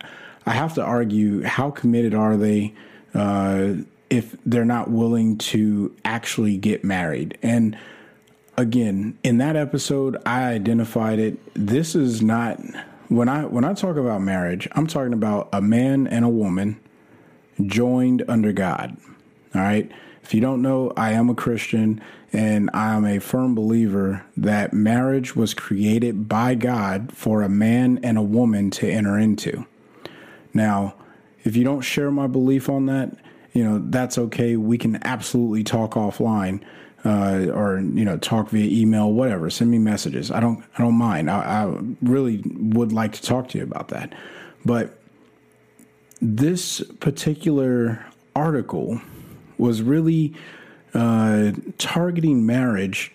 I 0.45 0.53
have 0.53 0.73
to 0.75 0.83
argue 0.83 1.43
how 1.43 1.71
committed 1.71 2.15
are 2.15 2.37
they 2.37 2.73
uh, 3.13 3.73
if 4.09 4.35
they're 4.45 4.65
not 4.65 4.89
willing 4.89 5.37
to 5.37 5.95
actually 6.05 6.57
get 6.57 6.83
married? 6.83 7.37
And 7.41 7.77
again, 8.57 9.17
in 9.23 9.37
that 9.37 9.55
episode, 9.55 10.17
I 10.25 10.45
identified 10.45 11.19
it. 11.19 11.39
This 11.53 11.95
is 11.95 12.21
not 12.21 12.59
when 13.09 13.29
I 13.29 13.45
when 13.45 13.63
I 13.63 13.73
talk 13.73 13.95
about 13.95 14.21
marriage, 14.21 14.67
I'm 14.73 14.87
talking 14.87 15.13
about 15.13 15.49
a 15.53 15.61
man 15.61 16.07
and 16.07 16.25
a 16.25 16.29
woman 16.29 16.79
joined 17.65 18.23
under 18.27 18.51
God. 18.51 18.97
All 19.55 19.61
right? 19.61 19.91
If 20.23 20.33
you 20.33 20.41
don't 20.41 20.61
know, 20.61 20.91
I 20.97 21.13
am 21.13 21.29
a 21.29 21.35
Christian 21.35 22.01
and 22.33 22.69
I 22.73 22.93
am 22.95 23.05
a 23.05 23.19
firm 23.19 23.55
believer 23.55 24.25
that 24.35 24.73
marriage 24.73 25.35
was 25.35 25.53
created 25.53 26.27
by 26.27 26.55
God 26.55 27.13
for 27.13 27.41
a 27.41 27.49
man 27.49 27.99
and 28.03 28.17
a 28.17 28.21
woman 28.21 28.69
to 28.71 28.89
enter 28.89 29.17
into. 29.17 29.65
Now, 30.53 30.95
if 31.45 31.55
you 31.55 31.63
don't 31.63 31.81
share 31.81 32.11
my 32.11 32.27
belief 32.27 32.67
on 32.67 32.87
that, 32.87 33.15
you 33.53 33.63
know, 33.63 33.81
that's 33.89 34.17
okay. 34.17 34.55
We 34.55 34.77
can 34.77 34.99
absolutely 35.05 35.63
talk 35.63 35.91
offline 35.91 36.63
uh, 37.05 37.47
or 37.53 37.79
you 37.79 38.03
know 38.03 38.17
talk 38.17 38.49
via 38.49 38.69
email, 38.69 39.11
whatever. 39.11 39.49
Send 39.49 39.71
me 39.71 39.79
messages. 39.79 40.31
I 40.31 40.39
don't 40.39 40.63
I 40.77 40.81
don't 40.81 40.95
mind. 40.95 41.29
I, 41.29 41.63
I 41.63 41.79
really 42.01 42.43
would 42.45 42.91
like 42.91 43.13
to 43.13 43.21
talk 43.21 43.49
to 43.49 43.57
you 43.57 43.63
about 43.63 43.89
that. 43.89 44.13
But 44.65 44.97
this 46.21 46.81
particular 46.99 48.05
article 48.35 48.99
was 49.57 49.81
really 49.81 50.35
uh, 50.93 51.51
targeting 51.77 52.45
marriage 52.45 53.11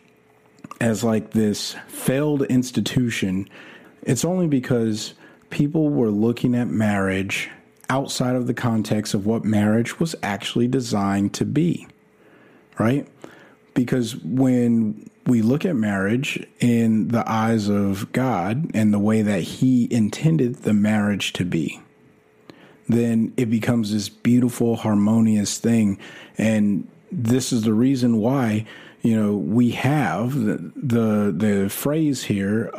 as 0.81 1.05
like 1.05 1.31
this 1.31 1.77
failed 1.89 2.43
institution. 2.43 3.49
It's 4.03 4.25
only 4.25 4.47
because 4.47 5.15
people 5.51 5.91
were 5.91 6.11
looking 6.11 6.55
at 6.55 6.69
marriage 6.69 7.51
outside 7.93 8.35
of 8.35 8.47
the 8.47 8.55
context 8.55 9.15
of 9.15 9.27
what 9.27 9.45
marriage 9.45 10.01
was 10.01 10.15
actually 10.23 10.69
designed 10.69 11.35
to 11.35 11.45
be, 11.45 11.87
right? 12.79 13.07
because 13.75 14.17
when 14.17 15.09
we 15.27 15.43
look 15.43 15.65
at 15.65 15.77
marriage 15.77 16.45
in 16.61 17.09
the 17.09 17.29
eyes 17.31 17.69
of 17.69 18.11
God 18.13 18.71
and 18.75 18.93
the 18.93 18.99
way 18.99 19.23
that 19.23 19.43
He 19.43 19.89
intended 19.91 20.57
the 20.57 20.73
marriage 20.73 21.33
to 21.35 21.45
be, 21.45 21.81
then 22.89 23.33
it 23.37 23.47
becomes 23.47 23.93
this 23.93 24.09
beautiful, 24.09 24.77
harmonious 24.77 25.59
thing. 25.59 25.99
And 26.37 26.89
this 27.11 27.53
is 27.53 27.63
the 27.63 27.73
reason 27.73 28.19
why, 28.19 28.67
you 29.03 29.17
know, 29.17 29.37
we 29.37 29.71
have 29.71 30.35
the, 30.35 30.73
the, 30.77 31.33
the 31.35 31.69
phrase 31.71 32.25
here 32.25 32.73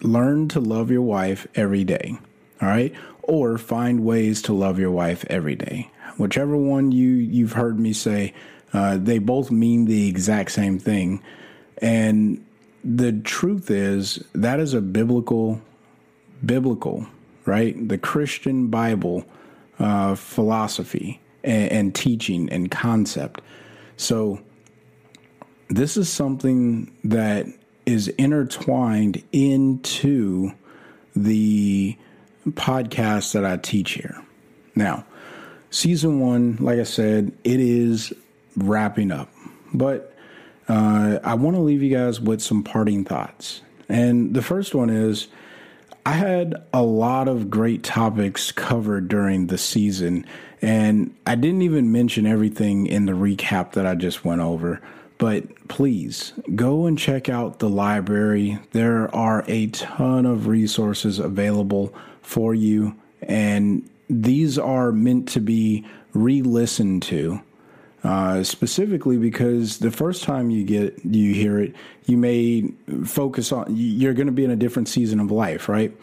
learn 0.00 0.48
to 0.48 0.60
love 0.60 0.90
your 0.90 1.02
wife 1.02 1.46
every 1.54 1.84
day. 1.84 2.16
All 2.62 2.68
right. 2.68 2.94
Or 3.28 3.58
find 3.58 4.04
ways 4.04 4.42
to 4.42 4.52
love 4.52 4.78
your 4.78 4.90
wife 4.90 5.24
every 5.28 5.54
day. 5.54 5.90
Whichever 6.16 6.56
one 6.56 6.90
you, 6.90 7.10
you've 7.10 7.52
heard 7.52 7.78
me 7.78 7.92
say, 7.92 8.34
uh, 8.72 8.96
they 8.96 9.18
both 9.18 9.50
mean 9.50 9.84
the 9.84 10.08
exact 10.08 10.50
same 10.50 10.78
thing. 10.78 11.22
And 11.80 12.44
the 12.82 13.12
truth 13.12 13.70
is, 13.70 14.24
that 14.34 14.60
is 14.60 14.74
a 14.74 14.80
biblical, 14.80 15.60
biblical, 16.44 17.06
right? 17.44 17.88
The 17.88 17.98
Christian 17.98 18.68
Bible 18.68 19.24
uh, 19.78 20.14
philosophy 20.14 21.20
and, 21.44 21.70
and 21.72 21.94
teaching 21.94 22.48
and 22.50 22.70
concept. 22.70 23.40
So, 23.96 24.40
this 25.68 25.96
is 25.96 26.08
something 26.08 26.96
that 27.04 27.46
is 27.84 28.08
intertwined 28.08 29.22
into 29.32 30.52
the 31.14 31.96
podcast 32.52 33.32
that 33.32 33.44
I 33.44 33.56
teach 33.56 33.92
here. 33.92 34.22
Now, 34.74 35.04
season 35.70 36.20
one, 36.20 36.56
like 36.60 36.78
I 36.78 36.84
said, 36.84 37.32
it 37.44 37.60
is 37.60 38.12
wrapping 38.56 39.10
up. 39.10 39.28
But 39.72 40.14
uh, 40.68 41.18
I 41.22 41.34
want 41.34 41.56
to 41.56 41.62
leave 41.62 41.82
you 41.82 41.94
guys 41.94 42.20
with 42.20 42.42
some 42.42 42.62
parting 42.62 43.04
thoughts. 43.04 43.62
And 43.88 44.34
the 44.34 44.42
first 44.42 44.74
one 44.74 44.90
is 44.90 45.28
I 46.04 46.12
had 46.12 46.62
a 46.72 46.82
lot 46.82 47.28
of 47.28 47.50
great 47.50 47.82
topics 47.82 48.52
covered 48.52 49.08
during 49.08 49.46
the 49.46 49.58
season, 49.58 50.24
and 50.62 51.14
I 51.26 51.34
didn't 51.34 51.62
even 51.62 51.92
mention 51.92 52.26
everything 52.26 52.86
in 52.86 53.06
the 53.06 53.12
recap 53.12 53.72
that 53.72 53.86
I 53.86 53.94
just 53.94 54.24
went 54.24 54.40
over. 54.40 54.80
But 55.18 55.68
please 55.68 56.32
go 56.54 56.86
and 56.86 56.96
check 56.96 57.28
out 57.28 57.58
the 57.58 57.68
library. 57.68 58.58
There 58.70 59.12
are 59.14 59.44
a 59.48 59.66
ton 59.66 60.26
of 60.26 60.46
resources 60.46 61.18
available 61.18 61.92
for 62.28 62.54
you, 62.54 62.94
and 63.22 63.88
these 64.10 64.58
are 64.58 64.92
meant 64.92 65.28
to 65.30 65.40
be 65.40 65.86
re 66.12 66.42
listened 66.42 67.02
to 67.04 67.40
uh, 68.04 68.44
specifically 68.44 69.16
because 69.16 69.78
the 69.78 69.90
first 69.90 70.22
time 70.22 70.50
you 70.50 70.62
get 70.62 71.04
you 71.04 71.34
hear 71.34 71.58
it, 71.58 71.74
you 72.04 72.16
may 72.16 72.70
focus 73.04 73.50
on 73.50 73.66
you're 73.74 74.14
going 74.14 74.26
to 74.26 74.32
be 74.32 74.44
in 74.44 74.50
a 74.50 74.56
different 74.56 74.88
season 74.88 75.20
of 75.20 75.30
life, 75.30 75.68
right? 75.68 75.96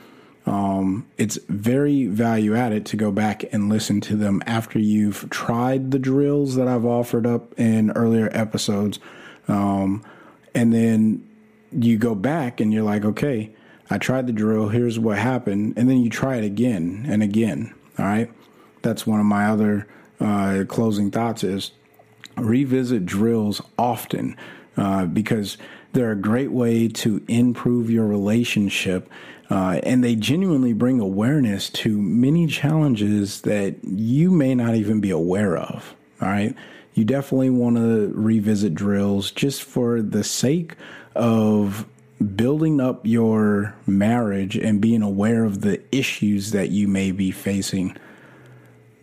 Um, 0.48 1.08
it's 1.18 1.38
very 1.48 2.08
value 2.08 2.56
added 2.56 2.86
to 2.88 2.98
go 2.98 3.12
back 3.12 3.46
and 3.52 3.70
listen 3.70 4.02
to 4.02 4.16
them 4.16 4.44
after 4.46 4.78
you've 4.78 5.30
tried 5.30 5.92
the 5.92 6.00
drills 6.00 6.56
that 6.56 6.68
I've 6.68 6.86
offered 6.86 7.26
up 7.26 7.60
in 7.60 7.92
earlier 7.92 8.30
episodes. 8.32 9.00
Um, 9.48 10.04
and 10.54 10.74
then 10.74 11.28
you 11.72 11.98
go 11.98 12.14
back 12.14 12.60
and 12.60 12.72
you're 12.74 12.84
like, 12.84 13.06
okay, 13.06 13.56
I 13.90 13.98
tried 13.98 14.28
the 14.28 14.34
drill. 14.34 14.70
Here's 14.70 15.00
what 15.00 15.18
happened. 15.18 15.74
And 15.78 15.90
then 15.90 15.98
you 15.98 16.10
try 16.10 16.38
it 16.38 16.44
again 16.44 17.06
and 17.08 17.22
again. 17.22 17.74
All 18.00 18.06
right. 18.06 18.32
That's 18.82 19.06
one 19.06 19.20
of 19.20 19.26
my 19.26 19.48
other 19.48 19.88
uh, 20.20 20.64
closing 20.68 21.12
thoughts 21.12 21.44
is 21.44 21.72
revisit 22.38 23.06
drills 23.06 23.62
often 23.78 24.36
uh, 24.78 25.06
because 25.06 25.58
they're 25.94 26.12
a 26.12 26.18
great 26.18 26.52
way 26.52 26.88
to 26.90 27.24
improve 27.28 27.90
your 27.90 28.06
relationship. 28.06 29.10
Uh, 29.50 29.80
and 29.84 30.04
they 30.04 30.16
genuinely 30.16 30.74
bring 30.74 31.00
awareness 31.00 31.70
to 31.70 32.02
many 32.02 32.48
challenges 32.48 33.42
that 33.42 33.76
you 33.84 34.32
may 34.32 34.56
not 34.56 34.76
even 34.76 35.00
be 35.00 35.12
aware 35.12 35.56
of. 35.56 35.96
All 36.22 36.28
right. 36.28 36.56
You 36.96 37.04
definitely 37.04 37.52
want 37.52 37.76
to 37.76 38.12
revisit 38.16 38.74
drills 38.74 39.30
just 39.32 39.64
for 39.64 40.02
the 40.02 40.24
sake 40.24 40.76
of 41.14 41.86
building 42.36 42.80
up 42.80 43.06
your 43.06 43.76
marriage 43.86 44.56
and 44.56 44.80
being 44.80 45.02
aware 45.02 45.44
of 45.44 45.62
the 45.62 45.82
issues 45.92 46.52
that 46.52 46.70
you 46.70 46.88
may 46.88 47.12
be 47.12 47.32
facing. 47.32 47.96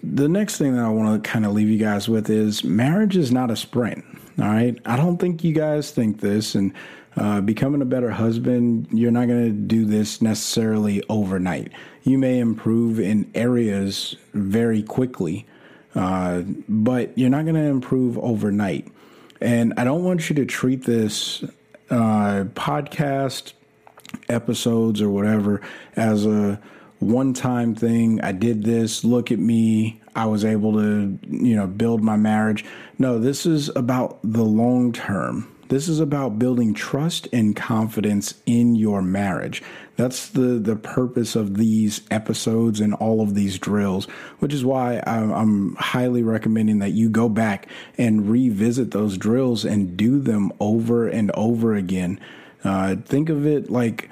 The 0.02 0.28
next 0.28 0.58
thing 0.58 0.74
that 0.74 0.84
I 0.84 0.88
want 0.88 1.22
to 1.22 1.30
kind 1.30 1.44
of 1.44 1.52
leave 1.52 1.68
you 1.68 1.78
guys 1.78 2.08
with 2.08 2.30
is 2.30 2.64
marriage 2.64 3.16
is 3.16 3.30
not 3.30 3.50
a 3.50 3.56
sprint. 3.56 4.04
All 4.38 4.46
right. 4.46 4.76
I 4.86 4.96
don't 4.96 5.18
think 5.18 5.44
you 5.44 5.52
guys 5.52 5.90
think 5.90 6.20
this. 6.20 6.54
And 6.54 6.72
uh, 7.16 7.42
becoming 7.42 7.82
a 7.82 7.86
better 7.86 8.10
husband, 8.10 8.88
you're 8.90 9.10
not 9.10 9.28
going 9.28 9.44
to 9.44 9.52
do 9.52 9.84
this 9.84 10.22
necessarily 10.22 11.02
overnight. 11.08 11.70
You 12.02 12.18
may 12.18 12.38
improve 12.38 12.98
in 12.98 13.30
areas 13.34 14.16
very 14.32 14.82
quickly, 14.82 15.46
uh, 15.94 16.42
but 16.68 17.16
you're 17.16 17.30
not 17.30 17.44
going 17.44 17.56
to 17.56 17.60
improve 17.60 18.18
overnight. 18.18 18.88
And 19.40 19.74
I 19.76 19.84
don't 19.84 20.04
want 20.04 20.30
you 20.30 20.36
to 20.36 20.46
treat 20.46 20.84
this 20.84 21.44
uh, 21.92 22.44
podcast 22.54 23.52
episodes 24.28 25.02
or 25.02 25.10
whatever 25.10 25.60
as 25.94 26.26
a 26.26 26.60
one 26.98 27.34
time 27.34 27.74
thing. 27.74 28.20
I 28.22 28.32
did 28.32 28.64
this. 28.64 29.04
Look 29.04 29.30
at 29.30 29.38
me. 29.38 30.00
I 30.14 30.26
was 30.26 30.44
able 30.44 30.72
to, 30.74 31.18
you 31.28 31.56
know, 31.56 31.66
build 31.66 32.02
my 32.02 32.16
marriage. 32.16 32.64
No, 32.98 33.18
this 33.18 33.46
is 33.46 33.68
about 33.76 34.18
the 34.22 34.42
long 34.42 34.92
term. 34.92 35.51
This 35.68 35.88
is 35.88 36.00
about 36.00 36.38
building 36.38 36.74
trust 36.74 37.28
and 37.32 37.56
confidence 37.56 38.34
in 38.46 38.74
your 38.74 39.00
marriage. 39.00 39.62
That's 39.96 40.28
the, 40.30 40.58
the 40.58 40.76
purpose 40.76 41.36
of 41.36 41.56
these 41.56 42.02
episodes 42.10 42.80
and 42.80 42.94
all 42.94 43.20
of 43.20 43.34
these 43.34 43.58
drills, 43.58 44.06
which 44.38 44.52
is 44.52 44.64
why 44.64 45.02
I'm, 45.06 45.74
highly 45.76 46.22
recommending 46.22 46.78
that 46.80 46.90
you 46.90 47.08
go 47.08 47.28
back 47.28 47.68
and 47.98 48.28
revisit 48.28 48.90
those 48.90 49.16
drills 49.18 49.64
and 49.64 49.96
do 49.96 50.18
them 50.18 50.52
over 50.60 51.08
and 51.08 51.30
over 51.32 51.74
again. 51.74 52.18
Uh, 52.64 52.96
think 52.96 53.28
of 53.28 53.46
it 53.46 53.70
like 53.70 54.10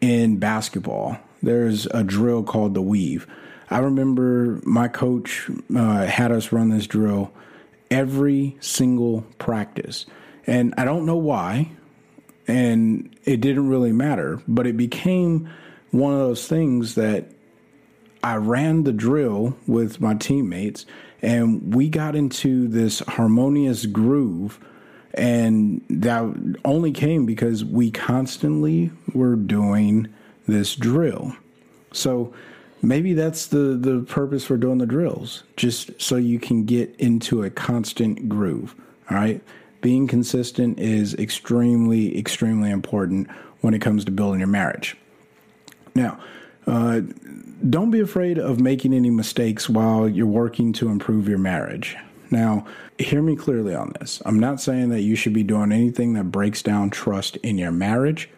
in 0.00 0.38
basketball, 0.38 1.18
there's 1.42 1.86
a 1.86 2.04
drill 2.04 2.42
called 2.42 2.74
the 2.74 2.82
weave. 2.82 3.26
I 3.70 3.78
remember 3.78 4.60
my 4.64 4.88
coach 4.88 5.50
uh, 5.74 6.06
had 6.06 6.32
us 6.32 6.52
run 6.52 6.70
this 6.70 6.86
drill 6.86 7.32
every 7.90 8.56
single 8.60 9.22
practice. 9.38 10.06
And 10.48 10.74
I 10.78 10.84
don't 10.84 11.04
know 11.06 11.16
why, 11.16 11.70
and 12.48 13.14
it 13.24 13.40
didn't 13.40 13.68
really 13.68 13.92
matter, 13.92 14.42
but 14.48 14.66
it 14.66 14.76
became 14.76 15.48
one 15.90 16.14
of 16.14 16.18
those 16.18 16.48
things 16.48 16.94
that 16.96 17.26
I 18.24 18.36
ran 18.36 18.84
the 18.84 18.92
drill 18.92 19.56
with 19.66 20.00
my 20.00 20.14
teammates 20.14 20.86
and 21.22 21.74
we 21.74 21.88
got 21.88 22.16
into 22.16 22.66
this 22.68 23.00
harmonious 23.00 23.86
groove 23.86 24.58
and 25.14 25.82
that 25.90 26.24
only 26.64 26.92
came 26.92 27.26
because 27.26 27.64
we 27.64 27.90
constantly 27.90 28.90
were 29.14 29.36
doing 29.36 30.08
this 30.46 30.74
drill. 30.74 31.34
So 31.92 32.32
maybe 32.82 33.14
that's 33.14 33.46
the 33.46 33.76
the 33.78 34.04
purpose 34.08 34.44
for 34.44 34.56
doing 34.56 34.78
the 34.78 34.86
drills, 34.86 35.42
just 35.56 36.00
so 36.00 36.16
you 36.16 36.38
can 36.38 36.64
get 36.64 36.94
into 36.98 37.42
a 37.42 37.50
constant 37.50 38.28
groove, 38.28 38.74
all 39.10 39.16
right? 39.16 39.42
Being 39.80 40.06
consistent 40.06 40.78
is 40.78 41.14
extremely, 41.14 42.18
extremely 42.18 42.70
important 42.70 43.28
when 43.60 43.74
it 43.74 43.80
comes 43.80 44.04
to 44.04 44.10
building 44.10 44.40
your 44.40 44.48
marriage. 44.48 44.96
Now, 45.94 46.20
uh, 46.66 47.00
don't 47.68 47.90
be 47.90 48.00
afraid 48.00 48.38
of 48.38 48.60
making 48.60 48.92
any 48.92 49.10
mistakes 49.10 49.68
while 49.68 50.08
you're 50.08 50.26
working 50.26 50.72
to 50.74 50.88
improve 50.88 51.28
your 51.28 51.38
marriage. 51.38 51.96
Now, 52.30 52.66
hear 52.98 53.22
me 53.22 53.36
clearly 53.36 53.74
on 53.74 53.94
this. 53.98 54.22
I'm 54.26 54.38
not 54.38 54.60
saying 54.60 54.90
that 54.90 55.00
you 55.00 55.16
should 55.16 55.32
be 55.32 55.42
doing 55.42 55.72
anything 55.72 56.12
that 56.12 56.24
breaks 56.24 56.62
down 56.62 56.90
trust 56.90 57.36
in 57.38 57.58
your 57.58 57.72
marriage 57.72 58.28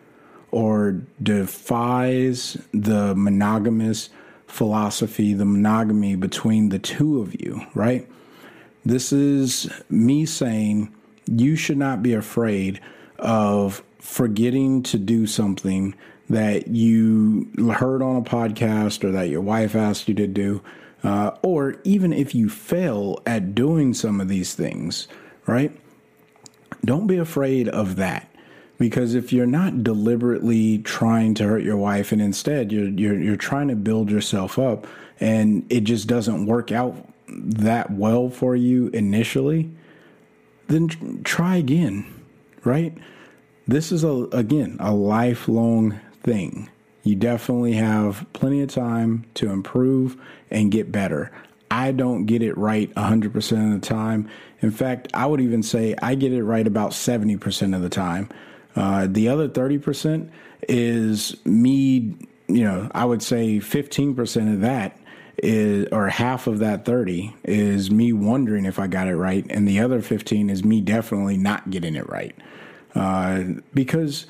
or 0.53 1.01
defies 1.23 2.57
the 2.73 3.15
monogamous 3.15 4.11
philosophy, 4.47 5.35
the 5.35 5.45
monogamy 5.45 6.17
between 6.17 6.69
the 6.69 6.79
two 6.79 7.21
of 7.21 7.41
you, 7.41 7.67
right? 7.75 8.09
This 8.85 9.13
is 9.13 9.71
me 9.89 10.25
saying 10.25 10.93
you 11.31 11.57
should 11.57 11.79
not 11.79 12.03
be 12.03 12.13
afraid 12.13 12.81
of 13.19 13.83
forgetting 13.99 14.83
to 14.83 14.99
do 14.99 15.27
something 15.27 15.95
that 16.29 16.69
you 16.69 17.51
heard 17.75 18.03
on 18.03 18.17
a 18.17 18.23
podcast 18.23 19.05
or 19.05 19.11
that 19.11 19.29
your 19.29 19.41
wife 19.41 19.75
asked 19.75 20.09
you 20.09 20.15
to 20.15 20.27
do, 20.27 20.63
uh, 21.03 21.33
or 21.43 21.77
even 21.85 22.13
if 22.13 22.35
you 22.35 22.49
fail 22.49 23.21
at 23.27 23.55
doing 23.55 23.93
some 23.93 24.21
of 24.21 24.29
these 24.29 24.55
things, 24.55 25.09
right? 25.47 25.73
Don't 26.85 27.07
be 27.07 27.17
afraid 27.17 27.69
of 27.69 27.97
that. 27.97 28.29
Because 28.79 29.15
if 29.15 29.31
you're 29.31 29.45
not 29.45 29.85
deliberately 29.85 30.79
trying 30.79 31.35
to 31.35 31.45
hurt 31.45 31.63
your 31.63 31.77
wife 31.77 32.13
and 32.13 32.23
instead 32.23 32.73
you're, 32.73 32.89
you're, 32.89 33.21
you're 33.21 33.37
trying 33.37 33.69
to 33.69 33.77
build 33.77 34.11
yourself 34.11 34.59
up 34.59 34.87
and 35.19 35.67
it 35.71 35.83
just 35.83 36.09
doesn't 36.09 36.47
work 36.47 36.73
out 36.73 37.07
that 37.29 37.91
well 37.91 38.31
for 38.31 38.57
you 38.57 38.89
initially, 38.89 39.71
then 40.71 41.23
try 41.25 41.57
again, 41.57 42.07
right? 42.65 42.97
This 43.67 43.93
is 43.93 44.05
a 44.05 44.29
again 44.33 44.77
a 44.81 44.93
lifelong 44.93 46.01
thing. 46.23 46.71
You 47.03 47.17
definitely 47.17 47.73
have 47.75 48.27
plenty 48.33 48.63
of 48.63 48.69
time 48.69 49.25
to 49.35 49.51
improve 49.51 50.17
and 50.51 50.71
get 50.71 50.93
better. 50.93 51.33
I 51.71 51.93
don't 51.93 52.27
get 52.27 52.43
it 52.43 52.57
right 52.59 52.93
100% 52.95 53.75
of 53.75 53.81
the 53.81 53.87
time. 53.87 54.29
In 54.61 54.71
fact, 54.71 55.09
I 55.15 55.27
would 55.27 55.41
even 55.41 55.63
say 55.63 55.95
I 56.03 56.15
get 56.15 56.33
it 56.33 56.43
right 56.43 56.67
about 56.67 56.91
70% 56.91 57.75
of 57.75 57.83
the 57.83 57.89
time. 57.89 58.29
Uh, 58.77 59.07
the 59.09 59.29
other 59.29 59.49
30% 59.49 60.31
is 60.69 61.37
me, 61.47 62.17
you 62.49 62.65
know, 62.65 62.91
I 62.93 63.05
would 63.05 63.23
say 63.23 63.59
15% 63.59 64.55
of 64.55 64.61
that 64.61 65.00
is 65.43 65.89
or 65.91 66.09
half 66.09 66.47
of 66.47 66.59
that 66.59 66.85
30 66.85 67.35
is 67.45 67.91
me 67.91 68.13
wondering 68.13 68.65
if 68.65 68.79
I 68.79 68.87
got 68.87 69.09
it 69.09 69.17
right 69.17 69.45
and 69.49 69.67
the 69.67 69.81
other 69.81 70.03
15 70.03 70.51
is 70.51 70.65
me 70.65 70.81
definitely 70.81 71.37
not 71.37 71.71
getting 71.71 71.97
it 71.97 72.09
right. 72.09 72.37
Uh, 72.95 73.45
because 73.73 74.27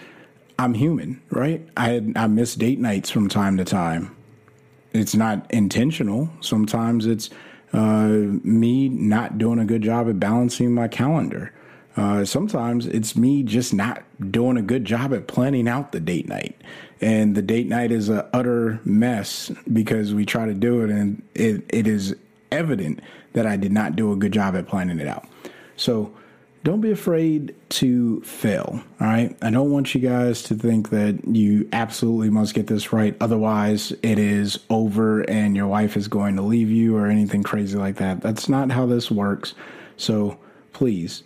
I'm 0.59 0.75
human, 0.75 1.23
right? 1.31 1.67
I 1.77 2.13
I 2.17 2.27
miss 2.27 2.55
date 2.55 2.79
nights 2.79 3.11
from 3.11 3.29
time 3.29 3.57
to 3.57 3.65
time. 3.65 4.15
It's 4.93 5.15
not 5.15 5.51
intentional. 5.51 6.29
Sometimes 6.41 7.07
it's 7.07 7.31
uh, 7.73 8.09
me 8.09 8.89
not 8.89 9.39
doing 9.39 9.59
a 9.59 9.65
good 9.65 9.83
job 9.83 10.09
at 10.09 10.21
balancing 10.21 10.75
my 10.75 10.89
calendar. 10.89 11.53
Uh, 11.97 12.25
sometimes 12.25 12.87
it's 12.87 13.17
me 13.17 13.43
just 13.43 13.73
not 13.73 14.03
doing 14.31 14.57
a 14.57 14.63
good 14.63 14.85
job 14.85 15.13
at 15.15 15.27
planning 15.27 15.69
out 15.69 15.93
the 15.93 16.01
date 16.01 16.29
night. 16.29 16.61
And 17.01 17.35
the 17.35 17.43
date 17.43 17.69
night 17.69 17.93
is 17.93 18.09
a 18.09 18.29
utter 18.35 18.81
mess 18.85 19.51
because 19.73 20.13
we 20.13 20.27
try 20.27 20.47
to 20.47 20.55
do 20.55 20.83
it 20.83 20.91
and 20.91 21.23
it, 21.35 21.65
it 21.69 21.87
is 21.87 22.15
evident 22.53 23.01
that 23.33 23.47
I 23.47 23.57
did 23.57 23.73
not 23.73 23.97
do 23.97 24.13
a 24.13 24.17
good 24.17 24.33
job 24.33 24.57
at 24.57 24.67
planning 24.67 25.01
it 25.01 25.07
out. 25.07 25.27
So 25.77 26.13
don't 26.63 26.83
be 26.83 26.91
afraid 26.91 27.55
to 27.71 28.21
fail. 28.21 28.83
All 29.01 29.07
right. 29.07 29.35
I 29.41 29.51
don't 29.51 29.71
want 29.71 29.95
you 29.95 30.01
guys 30.01 30.43
to 30.45 30.55
think 30.55 30.91
that 30.91 31.25
you 31.27 31.69
absolutely 31.73 32.29
must 32.29 32.55
get 32.55 32.67
this 32.67 32.93
right. 32.93 33.17
Otherwise, 33.21 33.93
it 34.03 34.19
is 34.19 34.59
over 34.69 35.23
and 35.23 35.57
your 35.57 35.69
wife 35.69 35.97
is 35.97 36.07
going 36.07 36.37
to 36.37 36.43
leave 36.43 36.71
you 36.71 36.97
or 36.97 37.07
anything 37.07 37.43
crazy 37.43 37.79
like 37.79 37.97
that. 37.97 38.21
That's 38.21 38.49
not 38.49 38.71
how 38.71 38.85
this 38.85 39.11
works. 39.11 39.55
So 39.97 40.39
please 40.73 41.23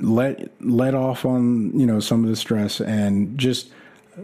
let 0.00 0.50
let 0.60 0.94
off 0.94 1.24
on 1.24 1.78
you 1.78 1.86
know 1.86 2.00
some 2.00 2.24
of 2.24 2.28
the 2.28 2.36
stress 2.36 2.80
and 2.80 3.38
just 3.38 3.70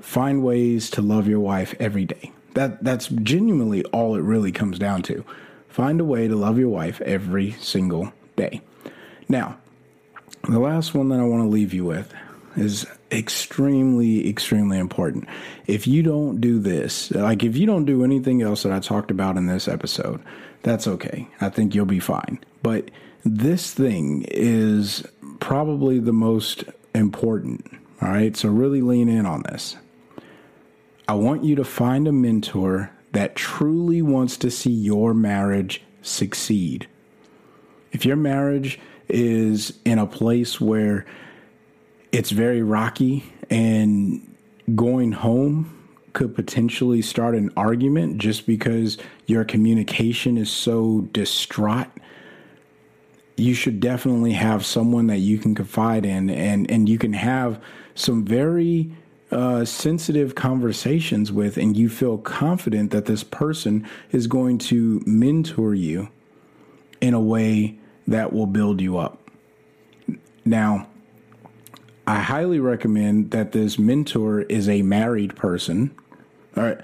find 0.03 0.43
ways 0.43 0.91
to 0.91 1.03
love 1.03 1.29
your 1.29 1.41
wife 1.41 1.75
every 1.79 2.05
day. 2.05 2.33
That 2.55 2.83
that's 2.83 3.09
genuinely 3.09 3.85
all 3.87 4.17
it 4.17 4.23
really 4.23 4.53
comes 4.53 4.79
down 4.79 5.03
to. 5.03 5.25
Find 5.69 6.01
a 6.01 6.05
way 6.05 6.27
to 6.27 6.37
love 6.37 6.59
your 6.59 6.71
wife 6.71 7.01
every 7.03 7.53
single 7.53 8.13
day. 8.35 8.63
Now, 9.29 9.59
the 10.49 10.59
last 10.59 10.95
one 10.95 11.09
that 11.11 11.21
I 11.21 11.25
want 11.25 11.43
to 11.43 11.49
leave 11.49 11.75
you 11.75 11.85
with 11.85 12.15
is 12.57 12.87
extremely 13.13 14.29
extremely 14.29 14.79
important. 14.79 15.29
If 15.67 15.87
you 15.87 16.03
don't 16.03 16.41
do 16.41 16.59
this, 16.59 17.11
like 17.11 17.45
if 17.45 17.57
you 17.57 17.67
don't 17.67 17.85
do 17.85 18.05
anything 18.05 18.43
else 18.43 18.63
that 18.63 18.73
I 18.73 18.81
talked 18.81 19.11
about 19.11 19.37
in 19.37 19.47
this 19.47 19.69
episode, 19.69 20.23
that's 20.63 20.87
okay. 20.87 21.29
I 21.41 21.49
think 21.49 21.75
you'll 21.75 21.87
be 21.87 22.01
fine. 22.01 22.41
But 22.63 22.91
this 23.25 23.73
thing 23.73 24.25
is 24.31 25.07
probably 25.41 25.99
the 25.99 26.13
most 26.13 26.65
important. 26.95 27.67
All 28.01 28.09
right. 28.09 28.37
So 28.37 28.49
really 28.49 28.83
lean 28.83 29.09
in 29.09 29.27
on 29.27 29.43
this. 29.43 29.77
I 31.09 31.15
want 31.15 31.45
you 31.45 31.55
to 31.57 31.65
find 31.65 32.09
a 32.09 32.13
mentor 32.13 32.91
that 33.13 33.37
truly 33.37 34.03
wants 34.03 34.37
to 34.39 34.51
see 34.51 34.71
your 34.71 35.15
marriage 35.15 35.83
succeed. 36.03 36.89
If 37.93 38.05
your 38.05 38.17
marriage 38.17 38.81
is 39.09 39.79
in 39.85 39.99
a 39.99 40.07
place 40.07 40.61
where 40.61 41.07
it's 42.13 42.31
very 42.31 42.63
rocky 42.63 43.25
and 43.49 44.37
going 44.75 45.13
home 45.13 45.73
could 46.13 46.35
potentially 46.35 47.03
start 47.03 47.35
an 47.35 47.51
argument 47.57 48.19
just 48.19 48.47
because 48.47 48.99
your 49.27 49.45
communication 49.45 50.37
is 50.37 50.51
so 50.51 51.03
distraught 51.13 51.89
you 53.37 53.53
should 53.55 53.81
definitely 53.81 54.33
have 54.33 54.65
someone 54.65 55.09
that 55.09 55.19
you 55.19 55.39
can 55.39 55.55
confide 55.55 56.07
in 56.07 56.31
and 56.31 56.71
and 56.71 56.89
you 56.89 56.99
can 56.99 57.13
have 57.13 57.63
some 57.95 58.25
very 58.25 58.91
uh, 59.31 59.65
sensitive 59.65 60.35
conversations 60.35 61.33
with 61.33 61.57
and 61.57 61.77
you 61.77 61.89
feel 61.89 62.19
confident 62.19 62.91
that 62.93 63.07
this 63.07 63.25
person 63.25 63.87
is 64.13 64.27
going 64.27 64.57
to 64.57 65.03
mentor 65.05 65.75
you 65.75 66.09
in 67.01 67.13
a 67.13 67.21
way 67.21 67.77
that 68.07 68.33
will 68.33 68.47
build 68.47 68.81
you 68.81 68.99
up 68.99 69.31
now 70.45 70.87
I 72.07 72.21
highly 72.21 72.61
recommend 72.61 73.33
that 73.33 73.51
this 73.51 73.79
mentor 73.79 74.43
is 74.43 74.69
a 74.69 74.83
married 74.83 75.35
person, 75.35 75.93
all 76.57 76.63
right, 76.63 76.81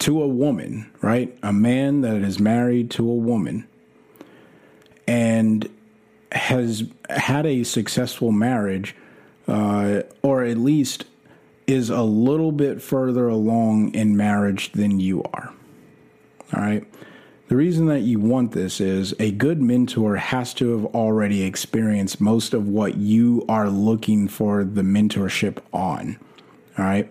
to 0.00 0.22
a 0.22 0.28
woman, 0.28 0.90
right? 1.00 1.36
A 1.42 1.52
man 1.52 2.02
that 2.02 2.16
is 2.16 2.38
married 2.38 2.90
to 2.92 3.10
a 3.10 3.14
woman 3.14 3.66
and 5.08 5.66
has 6.32 6.84
had 7.08 7.46
a 7.46 7.64
successful 7.64 8.32
marriage, 8.32 8.94
uh, 9.48 10.02
or 10.20 10.44
at 10.44 10.58
least 10.58 11.06
is 11.66 11.90
a 11.90 12.02
little 12.02 12.52
bit 12.52 12.80
further 12.80 13.28
along 13.28 13.94
in 13.94 14.16
marriage 14.16 14.72
than 14.72 15.00
you 15.00 15.22
are. 15.34 15.52
All 16.54 16.62
right. 16.62 16.86
The 17.48 17.56
reason 17.56 17.86
that 17.86 18.00
you 18.00 18.18
want 18.18 18.52
this 18.52 18.80
is 18.80 19.14
a 19.20 19.30
good 19.30 19.62
mentor 19.62 20.16
has 20.16 20.52
to 20.54 20.76
have 20.76 20.86
already 20.86 21.42
experienced 21.42 22.20
most 22.20 22.54
of 22.54 22.68
what 22.68 22.96
you 22.96 23.44
are 23.48 23.68
looking 23.68 24.26
for 24.26 24.64
the 24.64 24.82
mentorship 24.82 25.58
on. 25.72 26.18
All 26.76 26.84
right. 26.84 27.10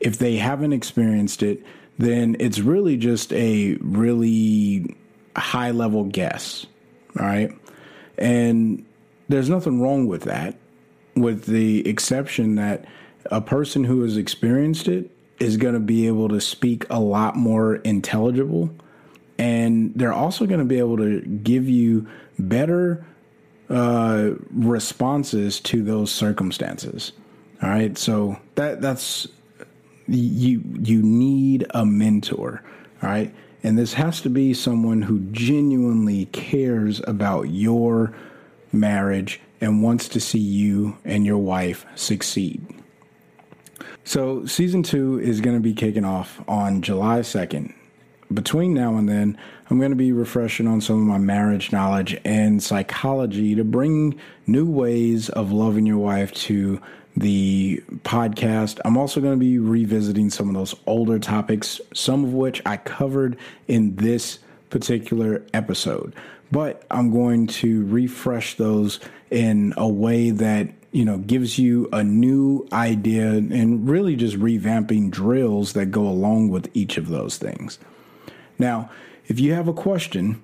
If 0.00 0.18
they 0.18 0.36
haven't 0.36 0.72
experienced 0.72 1.42
it, 1.42 1.64
then 1.98 2.36
it's 2.38 2.60
really 2.60 2.96
just 2.96 3.32
a 3.32 3.76
really 3.80 4.94
high 5.36 5.70
level 5.70 6.04
guess. 6.04 6.66
All 7.18 7.26
right. 7.26 7.50
And 8.18 8.84
there's 9.28 9.48
nothing 9.48 9.80
wrong 9.80 10.06
with 10.06 10.22
that, 10.22 10.56
with 11.16 11.46
the 11.46 11.86
exception 11.88 12.56
that 12.56 12.84
a 13.26 13.40
person 13.40 13.84
who 13.84 14.02
has 14.02 14.16
experienced 14.16 14.88
it 14.88 15.10
is 15.38 15.56
going 15.56 15.74
to 15.74 15.80
be 15.80 16.06
able 16.06 16.28
to 16.28 16.40
speak 16.40 16.84
a 16.90 17.00
lot 17.00 17.36
more 17.36 17.76
intelligible 17.76 18.70
and 19.38 19.92
they're 19.94 20.12
also 20.12 20.46
going 20.46 20.58
to 20.58 20.66
be 20.66 20.78
able 20.78 20.96
to 20.96 21.20
give 21.20 21.68
you 21.68 22.06
better 22.38 23.06
uh, 23.70 24.30
responses 24.50 25.60
to 25.60 25.82
those 25.82 26.10
circumstances. 26.10 27.12
All 27.62 27.68
right, 27.68 27.96
so 27.96 28.38
that 28.56 28.80
that's 28.80 29.28
you 30.08 30.62
you 30.82 31.02
need 31.02 31.66
a 31.70 31.84
mentor. 31.86 32.62
All 33.02 33.08
right, 33.08 33.34
and 33.62 33.78
this 33.78 33.94
has 33.94 34.20
to 34.22 34.30
be 34.30 34.54
someone 34.54 35.02
who 35.02 35.20
genuinely 35.30 36.26
cares 36.26 37.00
about 37.06 37.50
your 37.50 38.12
marriage 38.72 39.40
and 39.60 39.82
wants 39.82 40.08
to 40.08 40.20
see 40.20 40.38
you 40.38 40.96
and 41.04 41.24
your 41.24 41.38
wife 41.38 41.84
succeed. 41.94 42.64
So, 44.08 44.46
season 44.46 44.82
two 44.82 45.20
is 45.20 45.42
going 45.42 45.56
to 45.56 45.62
be 45.62 45.74
kicking 45.74 46.06
off 46.06 46.42
on 46.48 46.80
July 46.80 47.20
2nd 47.20 47.74
between 48.32 48.72
now 48.72 48.96
and 48.96 49.06
then, 49.06 49.38
I'm 49.68 49.78
going 49.78 49.90
to 49.90 49.96
be 49.96 50.12
refreshing 50.12 50.66
on 50.66 50.80
some 50.80 50.96
of 50.96 51.02
my 51.02 51.18
marriage 51.18 51.72
knowledge 51.72 52.18
and 52.24 52.62
psychology 52.62 53.54
to 53.54 53.64
bring 53.64 54.18
new 54.46 54.64
ways 54.64 55.28
of 55.28 55.52
loving 55.52 55.84
your 55.84 55.98
wife 55.98 56.32
to 56.32 56.80
the 57.18 57.82
podcast. 58.04 58.80
I'm 58.82 58.96
also 58.96 59.20
going 59.20 59.34
to 59.34 59.38
be 59.38 59.58
revisiting 59.58 60.30
some 60.30 60.48
of 60.48 60.54
those 60.54 60.74
older 60.86 61.18
topics, 61.18 61.78
some 61.92 62.24
of 62.24 62.32
which 62.32 62.62
I 62.64 62.78
covered 62.78 63.36
in 63.66 63.96
this 63.96 64.38
particular 64.70 65.44
episode. 65.52 66.14
But 66.50 66.82
I'm 66.90 67.10
going 67.10 67.46
to 67.48 67.84
refresh 67.86 68.56
those 68.56 69.00
in 69.30 69.74
a 69.76 69.86
way 69.86 70.30
that 70.30 70.70
you 70.92 71.04
know 71.04 71.18
gives 71.18 71.58
you 71.58 71.88
a 71.92 72.02
new 72.02 72.66
idea 72.72 73.28
and 73.28 73.88
really 73.88 74.16
just 74.16 74.38
revamping 74.38 75.10
drills 75.10 75.74
that 75.74 75.86
go 75.86 76.06
along 76.06 76.48
with 76.48 76.70
each 76.74 76.96
of 76.96 77.08
those 77.08 77.38
things. 77.38 77.78
Now, 78.58 78.90
if 79.26 79.38
you 79.38 79.52
have 79.52 79.68
a 79.68 79.72
question 79.72 80.42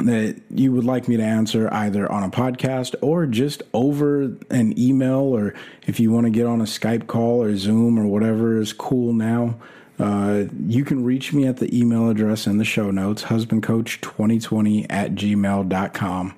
that 0.00 0.40
you 0.50 0.72
would 0.72 0.84
like 0.84 1.08
me 1.08 1.16
to 1.16 1.22
answer 1.22 1.72
either 1.72 2.10
on 2.10 2.22
a 2.22 2.30
podcast 2.30 2.94
or 3.02 3.26
just 3.26 3.62
over 3.72 4.36
an 4.50 4.78
email, 4.78 5.18
or 5.18 5.54
if 5.86 5.98
you 5.98 6.12
want 6.12 6.24
to 6.24 6.30
get 6.30 6.46
on 6.46 6.60
a 6.60 6.64
Skype 6.64 7.06
call 7.06 7.42
or 7.42 7.56
Zoom 7.56 7.98
or 7.98 8.06
whatever 8.06 8.60
is 8.60 8.72
cool 8.72 9.12
now, 9.12 9.56
uh, 9.98 10.44
you 10.66 10.84
can 10.84 11.04
reach 11.04 11.32
me 11.32 11.46
at 11.46 11.56
the 11.56 11.76
email 11.76 12.08
address 12.08 12.46
in 12.46 12.58
the 12.58 12.64
show 12.64 12.90
notes, 12.92 13.24
husbandcoach2020 13.24 14.86
at 14.88 15.14
gmail.com. 15.14 16.34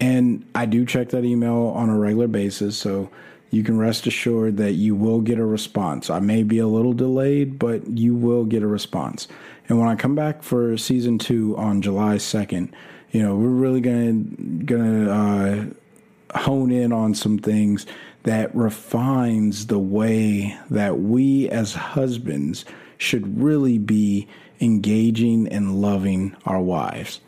And 0.00 0.48
I 0.54 0.66
do 0.66 0.86
check 0.86 1.08
that 1.10 1.24
email 1.24 1.72
on 1.74 1.88
a 1.88 1.98
regular 1.98 2.28
basis, 2.28 2.76
so 2.76 3.10
you 3.50 3.62
can 3.64 3.78
rest 3.78 4.06
assured 4.06 4.58
that 4.58 4.72
you 4.72 4.94
will 4.94 5.20
get 5.20 5.38
a 5.38 5.44
response. 5.44 6.10
I 6.10 6.20
may 6.20 6.42
be 6.42 6.58
a 6.58 6.66
little 6.66 6.92
delayed, 6.92 7.58
but 7.58 7.86
you 7.86 8.14
will 8.14 8.44
get 8.44 8.62
a 8.62 8.66
response. 8.66 9.26
And 9.68 9.78
when 9.78 9.88
I 9.88 9.96
come 9.96 10.14
back 10.14 10.42
for 10.42 10.76
season 10.76 11.18
two 11.18 11.56
on 11.56 11.82
July 11.82 12.16
2nd, 12.16 12.72
you 13.10 13.22
know, 13.22 13.36
we're 13.36 13.48
really 13.48 13.80
going 13.80 14.36
to 14.36 14.64
going 14.64 15.04
to 15.06 15.12
uh, 15.12 16.38
hone 16.38 16.70
in 16.70 16.92
on 16.92 17.14
some 17.14 17.38
things 17.38 17.86
that 18.24 18.54
refines 18.54 19.66
the 19.66 19.78
way 19.78 20.58
that 20.70 21.00
we 21.00 21.48
as 21.48 21.72
husbands 21.72 22.64
should 22.98 23.40
really 23.40 23.78
be 23.78 24.28
engaging 24.60 25.48
and 25.48 25.80
loving 25.80 26.36
our 26.44 26.60
wives. 26.60 27.20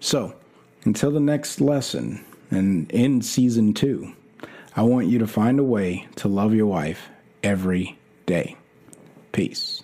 So, 0.00 0.34
until 0.86 1.10
the 1.10 1.20
next 1.20 1.60
lesson 1.60 2.24
and 2.50 2.90
in 2.92 3.20
season 3.20 3.74
two, 3.74 4.12
I 4.76 4.82
want 4.82 5.08
you 5.08 5.18
to 5.18 5.26
find 5.26 5.58
a 5.58 5.64
way 5.64 6.06
to 6.16 6.28
love 6.28 6.54
your 6.54 6.66
wife 6.66 7.08
every 7.42 7.98
day. 8.24 8.56
Peace. 9.32 9.82